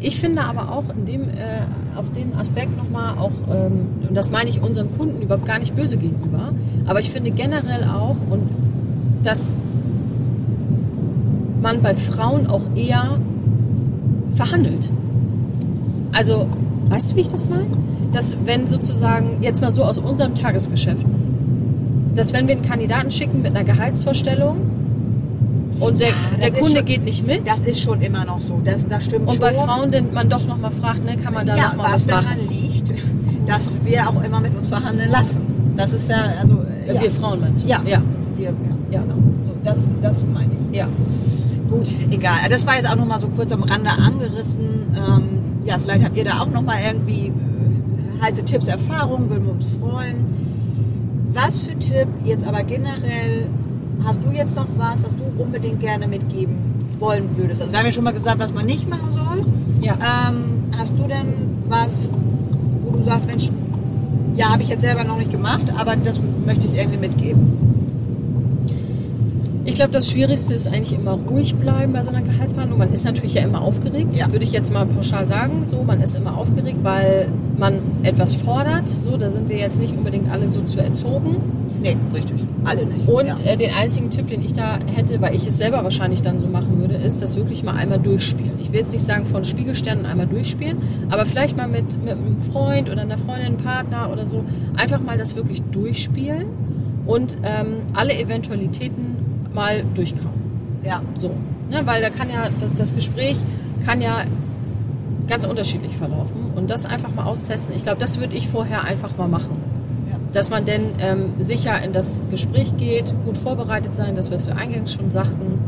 Ich 0.00 0.18
finde 0.20 0.44
aber 0.44 0.72
auch 0.72 0.84
in 0.96 1.04
dem, 1.06 1.22
äh, 1.22 1.62
auf 1.96 2.10
den 2.10 2.34
Aspekt 2.34 2.76
nochmal 2.76 3.16
auch, 3.18 3.32
ähm, 3.52 4.06
und 4.08 4.16
das 4.16 4.30
meine 4.30 4.50
ich 4.50 4.62
unseren 4.62 4.96
Kunden 4.96 5.22
überhaupt 5.22 5.46
gar 5.46 5.58
nicht 5.58 5.74
böse 5.74 5.96
gegenüber, 5.96 6.52
aber 6.86 7.00
ich 7.00 7.10
finde 7.10 7.30
generell 7.30 7.84
auch, 7.84 8.16
und 8.30 8.48
dass 9.22 9.54
man 11.62 11.80
bei 11.80 11.94
Frauen 11.94 12.46
auch 12.46 12.62
eher 12.74 13.18
verhandelt. 14.34 14.90
Also, 16.12 16.46
weißt 16.90 17.12
du, 17.12 17.16
wie 17.16 17.20
ich 17.22 17.28
das 17.28 17.48
meine? 17.48 17.66
Dass 18.12 18.36
wenn 18.44 18.66
sozusagen, 18.66 19.42
jetzt 19.42 19.62
mal 19.62 19.72
so 19.72 19.82
aus 19.84 19.98
unserem 19.98 20.34
Tagesgeschäft, 20.34 21.06
dass 22.14 22.32
wenn 22.32 22.46
wir 22.46 22.56
einen 22.56 22.64
Kandidaten 22.64 23.10
schicken 23.10 23.42
mit 23.42 23.56
einer 23.56 23.64
Gehaltsvorstellung 23.64 24.58
und 25.80 26.00
der, 26.00 26.08
Ja, 26.08 26.14
das 26.32 26.40
der 26.40 26.52
Kunde 26.52 26.76
schon- 26.78 26.84
geht 26.86 27.04
nicht 27.04 27.26
mit, 27.26 27.48
das 27.48 27.58
ist 27.60 27.80
schon 27.80 28.00
immer 28.02 28.24
noch 28.24 28.40
so. 28.40 28.60
Das, 28.64 28.86
das 28.86 29.04
stimmt 29.04 29.28
und 29.28 29.32
schon. 29.34 29.40
bei 29.40 29.54
Frauen 29.54 29.90
denn 29.90 30.12
man 30.12 30.28
doch 30.28 30.44
nochmal 30.46 30.70
fragt, 30.70 31.04
ne, 31.04 31.16
kann 31.16 31.34
man 31.34 31.46
da 31.46 31.56
ja, 31.56 31.68
noch 31.68 31.76
mal 31.76 31.84
was 31.92 32.06
was 32.08 32.08
machen? 32.08 32.24
daran 32.38 32.48
liegt, 32.48 32.92
dass 33.46 33.78
wir 33.84 34.08
auch 34.08 34.22
immer 34.22 34.40
mit 34.40 34.56
uns 34.56 34.68
verhandeln 34.68 35.10
lassen. 35.10 35.42
Das 35.76 35.92
ist 35.92 36.08
ja, 36.08 36.16
also. 36.40 36.54
äh, 36.86 36.94
Ja. 36.94 37.02
Wir 37.02 37.10
Frauen 37.10 37.40
meinst 37.40 37.64
du? 37.64 37.68
Ja. 37.68 37.80
ja. 37.84 38.00
Wir, 38.36 38.52
ja, 38.90 39.00
genau. 39.02 39.14
So, 39.46 39.54
das, 39.62 39.90
das 40.02 40.24
meine 40.32 40.52
ich. 40.54 40.76
Ja. 40.76 40.86
Gut, 41.68 41.88
egal. 42.10 42.34
Das 42.50 42.66
war 42.66 42.76
jetzt 42.76 42.88
auch 42.88 42.96
noch 42.96 43.06
mal 43.06 43.18
so 43.18 43.28
kurz 43.28 43.50
am 43.52 43.62
Rande 43.62 43.90
angerissen. 43.90 44.64
Ähm, 44.94 45.22
ja, 45.64 45.78
vielleicht 45.78 46.04
habt 46.04 46.16
ihr 46.16 46.24
da 46.24 46.40
auch 46.40 46.50
noch 46.50 46.62
mal 46.62 46.76
irgendwie 46.86 47.28
äh, 47.28 48.22
heiße 48.22 48.44
Tipps, 48.44 48.68
Erfahrungen, 48.68 49.30
würden 49.30 49.46
wir 49.46 49.52
uns 49.52 49.66
freuen. 49.80 50.16
was 51.32 51.58
für 51.60 51.78
Tipp 51.78 52.06
jetzt 52.24 52.46
aber 52.46 52.62
generell 52.62 53.46
hast 54.04 54.24
du 54.24 54.30
jetzt 54.30 54.56
noch 54.56 54.66
was, 54.76 55.02
was 55.04 55.14
du 55.16 55.24
unbedingt 55.38 55.80
gerne 55.80 56.06
mitgeben 56.06 56.56
wollen 56.98 57.28
würdest? 57.36 57.60
Also 57.62 57.72
wir 57.72 57.78
haben 57.78 57.86
ja 57.86 57.92
schon 57.92 58.04
mal 58.04 58.12
gesagt, 58.12 58.38
was 58.38 58.52
man 58.52 58.66
nicht 58.66 58.88
machen 58.88 59.10
soll. 59.10 59.44
Ja. 59.80 59.94
Ähm, 59.94 60.64
hast 60.78 60.92
du 60.98 61.04
denn 61.04 61.58
was, 61.68 62.10
wo 62.82 62.90
du 62.90 63.02
sagst, 63.04 63.26
Mensch, 63.26 63.50
ja, 64.36 64.50
habe 64.50 64.62
ich 64.62 64.68
jetzt 64.68 64.82
selber 64.82 65.04
noch 65.04 65.16
nicht 65.18 65.30
gemacht, 65.30 65.72
aber 65.76 65.94
das 65.96 66.20
möchte 66.44 66.66
ich 66.66 66.74
irgendwie 66.76 66.98
mitgeben? 66.98 67.64
Ich 69.66 69.76
glaube, 69.76 69.92
das 69.92 70.10
Schwierigste 70.10 70.52
ist 70.54 70.68
eigentlich 70.68 70.92
immer 70.92 71.12
ruhig 71.12 71.54
bleiben 71.54 71.94
bei 71.94 72.02
so 72.02 72.10
einer 72.10 72.20
Gehaltsverhandlung. 72.20 72.78
Man 72.78 72.92
ist 72.92 73.04
natürlich 73.06 73.32
ja 73.34 73.42
immer 73.42 73.62
aufgeregt, 73.62 74.14
Ja. 74.14 74.30
würde 74.30 74.44
ich 74.44 74.52
jetzt 74.52 74.70
mal 74.72 74.84
pauschal 74.84 75.26
sagen. 75.26 75.62
So, 75.64 75.82
man 75.84 76.02
ist 76.02 76.16
immer 76.16 76.36
aufgeregt, 76.36 76.78
weil 76.82 77.30
man 77.56 77.80
etwas 78.02 78.34
fordert. 78.34 78.88
So, 78.90 79.16
da 79.16 79.30
sind 79.30 79.48
wir 79.48 79.56
jetzt 79.56 79.80
nicht 79.80 79.96
unbedingt 79.96 80.30
alle 80.30 80.50
so 80.50 80.60
zu 80.60 80.80
erzogen. 80.80 81.36
Nee, 81.84 81.98
richtig. 82.14 82.42
Alle 82.64 82.86
nicht. 82.86 83.06
Und 83.06 83.26
ja. 83.26 83.36
äh, 83.44 83.58
den 83.58 83.74
einzigen 83.74 84.08
Tipp, 84.08 84.28
den 84.28 84.42
ich 84.42 84.54
da 84.54 84.78
hätte, 84.86 85.20
weil 85.20 85.34
ich 85.34 85.46
es 85.46 85.58
selber 85.58 85.84
wahrscheinlich 85.84 86.22
dann 86.22 86.38
so 86.40 86.46
machen 86.48 86.80
würde, 86.80 86.94
ist, 86.94 87.22
das 87.22 87.36
wirklich 87.36 87.62
mal 87.62 87.74
einmal 87.74 87.98
durchspielen. 87.98 88.58
Ich 88.58 88.72
will 88.72 88.80
jetzt 88.80 88.92
nicht 88.92 89.04
sagen 89.04 89.26
von 89.26 89.44
Spiegelsternen 89.44 90.06
einmal 90.06 90.26
durchspielen, 90.26 90.78
aber 91.10 91.26
vielleicht 91.26 91.58
mal 91.58 91.68
mit, 91.68 92.02
mit 92.02 92.12
einem 92.12 92.38
Freund 92.38 92.88
oder 92.88 93.02
einer 93.02 93.18
Freundin, 93.18 93.58
Partner 93.58 94.10
oder 94.10 94.26
so, 94.26 94.44
einfach 94.74 94.98
mal 94.98 95.18
das 95.18 95.36
wirklich 95.36 95.60
durchspielen 95.60 96.46
und 97.04 97.36
ähm, 97.42 97.82
alle 97.92 98.18
Eventualitäten 98.18 99.16
mal 99.52 99.84
durchkauen. 99.94 100.32
ja. 100.84 101.02
So, 101.14 101.32
ne? 101.70 101.82
weil 101.84 102.00
da 102.00 102.08
kann 102.08 102.30
ja, 102.30 102.48
das, 102.58 102.72
das 102.72 102.94
Gespräch 102.94 103.36
kann 103.84 104.00
ja 104.00 104.24
ganz 105.28 105.44
unterschiedlich 105.44 105.94
verlaufen 105.98 106.52
und 106.56 106.70
das 106.70 106.86
einfach 106.86 107.14
mal 107.14 107.24
austesten. 107.24 107.74
Ich 107.76 107.82
glaube, 107.82 107.98
das 107.98 108.20
würde 108.20 108.34
ich 108.36 108.48
vorher 108.48 108.84
einfach 108.84 109.18
mal 109.18 109.28
machen. 109.28 109.73
Dass 110.34 110.50
man 110.50 110.64
denn 110.64 110.82
ähm, 110.98 111.30
sicher 111.38 111.80
in 111.82 111.92
das 111.92 112.24
Gespräch 112.30 112.76
geht, 112.76 113.14
gut 113.24 113.38
vorbereitet 113.38 113.94
sein, 113.94 114.14
das 114.14 114.30
was 114.30 114.46
wir 114.48 114.56
eingangs 114.56 114.92
schon 114.94 115.10
sagten. 115.10 115.58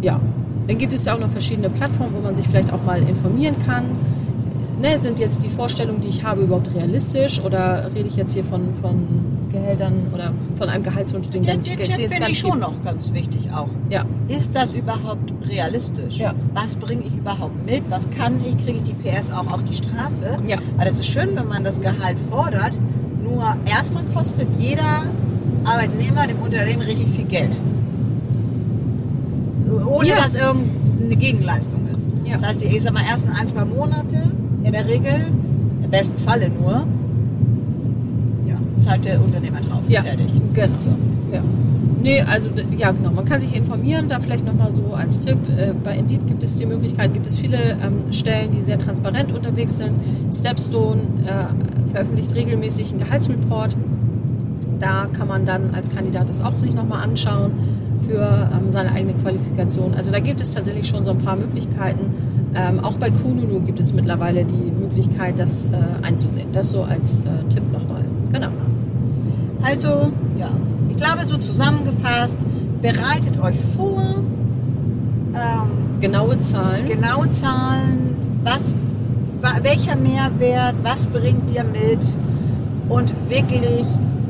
Ja, 0.00 0.20
dann 0.66 0.78
gibt 0.78 0.92
es 0.92 1.04
ja 1.04 1.14
auch 1.14 1.20
noch 1.20 1.30
verschiedene 1.30 1.68
Plattformen, 1.70 2.14
wo 2.16 2.20
man 2.20 2.36
sich 2.36 2.46
vielleicht 2.48 2.72
auch 2.72 2.82
mal 2.84 3.02
informieren 3.02 3.56
kann. 3.66 3.84
Ne, 4.80 4.98
sind 4.98 5.20
jetzt 5.20 5.44
die 5.44 5.48
Vorstellungen, 5.48 6.00
die 6.00 6.08
ich 6.08 6.24
habe, 6.24 6.42
überhaupt 6.42 6.74
realistisch 6.74 7.40
oder 7.40 7.90
rede 7.94 8.08
ich 8.08 8.16
jetzt 8.16 8.34
hier 8.34 8.42
von, 8.44 8.74
von 8.74 9.06
Gehältern 9.52 10.08
oder 10.12 10.32
von 10.56 10.68
einem 10.68 10.82
Gehaltswunsch, 10.82 11.28
den, 11.28 11.42
Den, 11.44 11.52
ganz- 11.54 11.64
den 11.64 11.78
den 11.78 12.10
finde 12.10 12.30
ich 12.30 12.38
schon 12.40 12.58
noch 12.58 12.82
ganz 12.82 13.12
wichtig 13.14 13.48
auch. 13.54 13.68
Ja, 13.88 14.04
Ist 14.26 14.54
das 14.56 14.74
überhaupt 14.74 15.32
realistisch? 15.48 16.18
Ja. 16.18 16.34
Was 16.54 16.76
bringe 16.76 17.02
ich 17.04 17.16
überhaupt 17.16 17.64
mit? 17.64 17.82
Was 17.88 18.10
kann 18.10 18.40
ich? 18.44 18.56
Kriege 18.64 18.78
ich 18.78 18.82
die 18.82 18.94
PS 18.94 19.30
auch 19.30 19.50
auf 19.52 19.62
die 19.62 19.74
Straße? 19.74 20.36
Ja. 20.46 20.56
Weil 20.76 20.86
das 20.88 20.98
ist 20.98 21.06
schön, 21.06 21.30
wenn 21.36 21.46
man 21.48 21.62
das 21.62 21.80
Gehalt 21.80 22.18
fordert. 22.28 22.72
Nur 23.24 23.56
erstmal 23.66 24.04
kostet 24.14 24.48
jeder 24.58 25.04
Arbeitnehmer 25.64 26.26
dem 26.26 26.38
Unternehmen 26.40 26.82
richtig 26.82 27.08
viel 27.08 27.24
Geld. 27.24 27.56
Ohne 29.86 30.08
Ja. 30.08 30.16
dass 30.16 30.34
irgendeine 30.34 31.16
Gegenleistung 31.16 31.88
ist. 31.92 32.08
Ja. 32.24 32.34
Das 32.34 32.46
heißt, 32.46 32.60
die 32.62 32.66
ich 32.66 32.82
sag 32.82 32.92
mal, 32.92 33.02
ersten 33.02 33.30
ein, 33.32 33.46
zwei 33.46 33.64
Monate 33.64 34.22
in 34.62 34.72
der 34.72 34.86
Regel, 34.86 35.26
im 35.82 35.90
besten 35.90 36.18
Falle 36.18 36.48
nur, 36.50 36.86
ja, 38.46 38.56
zahlt 38.78 39.04
der 39.04 39.20
Unternehmer 39.22 39.60
drauf. 39.60 39.82
Ja. 39.88 40.02
Fertig. 40.02 40.26
genau. 40.52 40.76
So. 40.80 40.90
Ja. 41.32 41.42
Nee, 42.04 42.20
also 42.20 42.50
ja 42.76 42.92
genau, 42.92 43.12
man 43.12 43.24
kann 43.24 43.40
sich 43.40 43.56
informieren, 43.56 44.08
da 44.08 44.20
vielleicht 44.20 44.44
nochmal 44.44 44.70
so 44.70 44.92
als 44.92 45.20
Tipp, 45.20 45.38
äh, 45.48 45.72
bei 45.72 45.96
Indeed 45.96 46.26
gibt 46.26 46.44
es 46.44 46.58
die 46.58 46.66
Möglichkeit, 46.66 47.14
gibt 47.14 47.26
es 47.26 47.38
viele 47.38 47.56
ähm, 47.56 48.12
Stellen, 48.12 48.50
die 48.50 48.60
sehr 48.60 48.78
transparent 48.78 49.32
unterwegs 49.32 49.78
sind. 49.78 49.94
Stepstone 50.30 51.00
äh, 51.24 51.88
veröffentlicht 51.90 52.34
regelmäßig 52.34 52.90
einen 52.90 52.98
Gehaltsreport. 52.98 53.74
Da 54.78 55.06
kann 55.16 55.28
man 55.28 55.46
dann 55.46 55.74
als 55.74 55.88
Kandidat 55.88 56.28
das 56.28 56.42
auch 56.42 56.58
sich 56.58 56.74
nochmal 56.74 57.02
anschauen 57.02 57.52
für 58.06 58.50
ähm, 58.52 58.68
seine 58.70 58.92
eigene 58.92 59.14
Qualifikation. 59.14 59.94
Also 59.94 60.12
da 60.12 60.20
gibt 60.20 60.42
es 60.42 60.52
tatsächlich 60.52 60.86
schon 60.86 61.06
so 61.06 61.12
ein 61.12 61.18
paar 61.18 61.36
Möglichkeiten. 61.36 62.12
Ähm, 62.54 62.80
auch 62.80 62.98
bei 62.98 63.10
Kununu 63.10 63.60
gibt 63.60 63.80
es 63.80 63.94
mittlerweile 63.94 64.44
die 64.44 64.72
Möglichkeit, 64.78 65.38
das 65.38 65.64
äh, 65.64 65.70
einzusehen. 66.02 66.48
Das 66.52 66.70
so 66.70 66.82
als 66.82 67.22
äh, 67.22 67.48
Tipp 67.48 67.62
nochmal. 67.72 68.04
Genau. 68.30 68.48
Also, 69.62 70.12
ja, 70.38 70.50
ich 70.94 71.02
glaube, 71.02 71.28
so 71.28 71.36
zusammengefasst, 71.38 72.36
bereitet 72.80 73.40
euch 73.42 73.58
vor, 73.76 74.22
ähm, 75.34 76.00
Genaue 76.00 76.38
Zahlen. 76.38 76.86
genaue 76.86 77.28
Zahlen, 77.28 78.16
was, 78.42 78.76
wa- 79.40 79.58
welcher 79.62 79.96
Mehrwert, 79.96 80.74
was 80.82 81.06
bringt 81.06 81.50
ihr 81.52 81.64
mit 81.64 81.98
und 82.88 83.12
wirklich 83.28 83.84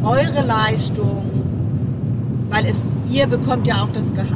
eure 0.05 0.47
Leistung, 0.47 1.25
weil 2.51 2.65
es, 2.67 2.87
ihr 3.11 3.27
bekommt 3.27 3.67
ja 3.67 3.83
auch 3.83 3.89
das 3.93 4.13
Gehalt. 4.15 4.31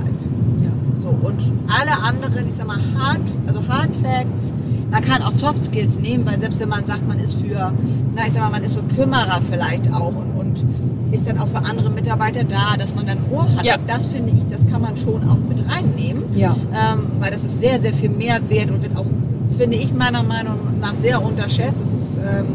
ja. 0.61 0.71
So, 0.99 1.09
und 1.11 1.41
alle 1.69 2.03
anderen, 2.03 2.47
ich 2.49 2.55
sag 2.55 2.67
mal, 2.67 2.79
Hard, 2.99 3.21
also 3.47 3.61
Hard 3.69 3.95
Facts, 4.03 4.53
man 4.91 5.03
kann 5.03 5.23
auch 5.23 5.33
Soft 5.33 5.65
Skills 5.65 5.99
nehmen, 6.01 6.27
weil 6.27 6.41
selbst 6.41 6.59
wenn 6.61 6.69
man 6.71 6.85
sagt, 6.85 7.07
man 7.07 7.19
ist 7.21 7.35
für, 7.35 7.73
na, 8.17 8.27
ich 8.27 8.33
sag 8.33 8.43
mal, 8.43 8.51
man 8.51 8.65
ist 8.65 8.75
so 8.75 8.83
Kümmerer 8.97 9.41
vielleicht 9.49 9.93
auch 9.95 10.13
und, 10.15 10.39
und 10.41 10.65
ist 11.13 11.27
dann 11.27 11.39
auch 11.39 11.49
für 11.49 11.59
andere 11.59 11.91
Mitarbeiter 11.91 12.45
da, 12.45 12.77
dass 12.79 12.95
man 12.95 13.07
dann 13.07 13.19
ein 13.19 13.25
Ohr 13.33 13.49
hat. 13.57 13.65
Ja. 13.65 13.77
Das 13.87 14.07
finde 14.07 14.33
ich, 14.37 14.47
das 14.49 14.67
kann 14.67 14.83
man 14.83 14.97
schon 14.97 15.29
auch 15.29 15.39
mit 15.49 15.61
reinnehmen, 15.69 16.25
Ja. 16.35 16.55
ähm, 16.73 17.07
weil 17.21 17.31
das 17.31 17.45
ist 17.45 17.61
sehr, 17.61 17.81
sehr 17.81 17.95
viel 17.95 18.11
Mehrwert 18.11 18.71
und 18.71 18.83
wird 18.83 18.97
auch, 18.97 19.07
finde 19.57 19.77
ich 19.77 19.93
meiner 19.95 20.23
Meinung 20.23 20.57
nach, 20.81 20.95
sehr 20.95 21.23
unterschätzt. 21.23 21.81
Es 21.83 21.93
ist, 21.93 22.17
ähm, 22.19 22.47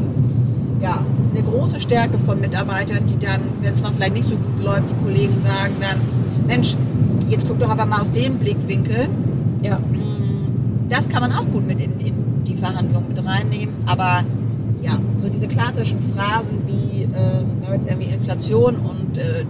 ja, 0.81 1.03
eine 1.33 1.41
große 1.43 1.79
Stärke 1.79 2.19
von 2.19 2.39
Mitarbeitern, 2.41 3.07
die 3.07 3.17
dann, 3.17 3.41
wenn 3.61 3.73
es 3.73 3.81
mal 3.81 3.91
vielleicht 3.91 4.13
nicht 4.13 4.27
so 4.29 4.35
gut 4.35 4.63
läuft, 4.63 4.89
die 4.89 5.03
Kollegen 5.03 5.39
sagen 5.39 5.75
dann, 5.79 6.01
Mensch, 6.45 6.75
jetzt 7.29 7.47
guck 7.47 7.57
doch 7.59 7.69
aber 7.69 7.85
mal 7.85 8.01
aus 8.01 8.11
dem 8.11 8.35
Blickwinkel. 8.37 9.07
Ja. 9.65 9.77
Mm, 9.79 10.89
Das 10.89 11.07
kann 11.09 11.21
man 11.21 11.31
auch 11.31 11.45
gut 11.51 11.65
mit 11.65 11.79
in, 11.79 11.99
in 11.99 12.13
die 12.45 12.53
Verhandlungen 12.55 13.07
mit 13.07 13.25
reinnehmen. 13.25 13.73
Aber 13.87 14.23
ja, 14.81 14.97
so 15.17 15.29
diese 15.29 15.47
klassischen 15.47 15.99
Phrasen 16.01 16.57
wie, 16.67 16.92
äh, 17.13 17.59
wir 17.59 17.67
haben 17.67 17.73
jetzt 17.73 17.89
irgendwie 17.89 18.13
Inflation 18.13 18.75
und 18.75 19.17
äh, 19.17 19.45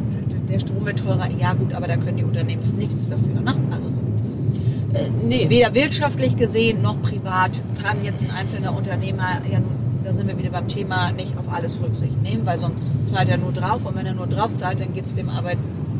der 0.49 0.59
Strom 0.59 0.85
wird 0.85 0.99
teurer. 0.99 1.29
Ja 1.37 1.53
gut, 1.53 1.73
aber 1.73 1.87
da 1.87 1.97
können 1.97 2.17
die 2.17 2.23
Unternehmen 2.23 2.61
nichts 2.77 3.09
dafür. 3.09 3.41
Ne? 3.41 3.53
Also 3.71 3.87
so. 3.89 4.97
Äh, 4.97 5.09
nee. 5.25 5.49
Weder 5.49 5.73
wirtschaftlich 5.73 6.35
gesehen 6.35 6.81
noch 6.81 7.01
privat 7.01 7.61
kann 7.83 8.03
jetzt 8.03 8.23
ein 8.23 8.31
einzelner 8.31 8.75
Unternehmer, 8.75 9.41
ja 9.51 9.59
da 10.03 10.13
sind 10.13 10.27
wir 10.27 10.37
wieder 10.37 10.49
beim 10.49 10.67
Thema, 10.67 11.11
nicht 11.11 11.33
auf 11.37 11.51
alles 11.53 11.81
Rücksicht 11.81 12.21
nehmen, 12.21 12.45
weil 12.45 12.59
sonst 12.59 13.07
zahlt 13.07 13.29
er 13.29 13.37
nur 13.37 13.51
drauf 13.51 13.85
und 13.85 13.95
wenn 13.95 14.05
er 14.05 14.13
nur 14.13 14.27
drauf 14.27 14.53
zahlt, 14.53 14.79
dann 14.79 14.93
geht 14.93 15.05
es 15.05 15.13
dem 15.13 15.29
Arbeit 15.29 15.57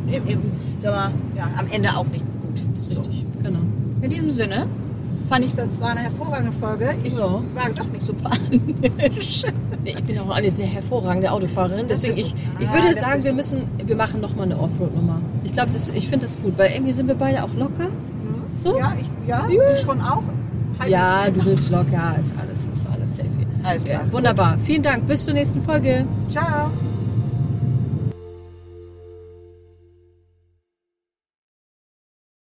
im, 0.08 0.28
im, 0.28 0.42
mal, 0.84 1.12
ja, 1.36 1.50
am 1.58 1.68
Ende 1.72 1.90
auch 1.96 2.06
nicht 2.08 2.26
gut. 2.42 2.98
Richtig, 3.00 3.26
genau. 3.42 3.60
So. 3.60 4.04
In 4.06 4.10
diesem 4.10 4.32
Sinne 4.32 4.68
fand 5.30 5.46
ich, 5.46 5.56
das 5.56 5.80
war 5.80 5.92
eine 5.92 6.02
hervorragende 6.02 6.52
Folge. 6.52 6.96
Ich 7.04 7.14
Ja. 7.14 7.42
war 7.54 7.70
doch 7.74 7.88
nicht 7.92 8.02
so 8.06 8.14
panisch. 8.14 9.44
Ich 9.86 10.04
bin 10.04 10.18
auch 10.20 10.30
eine 10.30 10.50
sehr 10.50 10.68
hervorragende 10.68 11.32
Autofahrerin. 11.32 11.88
Deswegen, 11.90 12.18
ich, 12.18 12.34
ich 12.60 12.68
Ah, 12.70 12.74
würde 12.74 12.88
das 12.90 13.02
sagen, 13.02 13.24
wir 13.24 13.34
müssen, 13.34 13.68
wir 13.86 13.96
machen 13.96 14.22
nochmal 14.22 14.46
eine 14.46 14.60
Offroad-Nummer. 14.60 15.20
Ich 15.44 15.54
glaube, 15.54 15.72
ich 15.76 16.08
finde 16.08 16.26
das 16.26 16.42
gut, 16.42 16.58
weil 16.58 16.72
irgendwie 16.72 16.94
sind 16.94 17.08
wir 17.08 17.16
beide 17.16 17.44
auch 17.44 17.54
locker. 17.58 17.88
So? 18.56 18.78
Ja, 18.78 18.94
ich, 19.00 19.28
ja, 19.28 19.48
Ja. 19.50 19.74
ich 19.74 19.80
schon 19.82 20.00
auch. 20.02 20.24
Halt 20.80 20.90
Ja, 20.90 21.30
du 21.30 21.44
bist 21.44 21.70
locker, 21.70 22.16
ist 22.20 22.36
alles, 22.40 22.68
ist 22.74 22.90
alles 22.92 23.18
safe. 23.18 23.30
Alles 23.64 23.84
klar. 23.86 24.04
Ja, 24.06 24.12
wunderbar. 24.12 24.58
Vielen 24.58 24.82
Dank. 24.82 25.06
Bis 25.08 25.26
zur 25.26 25.34
nächsten 25.34 25.62
Folge. 25.62 26.06
Ciao. 26.30 26.72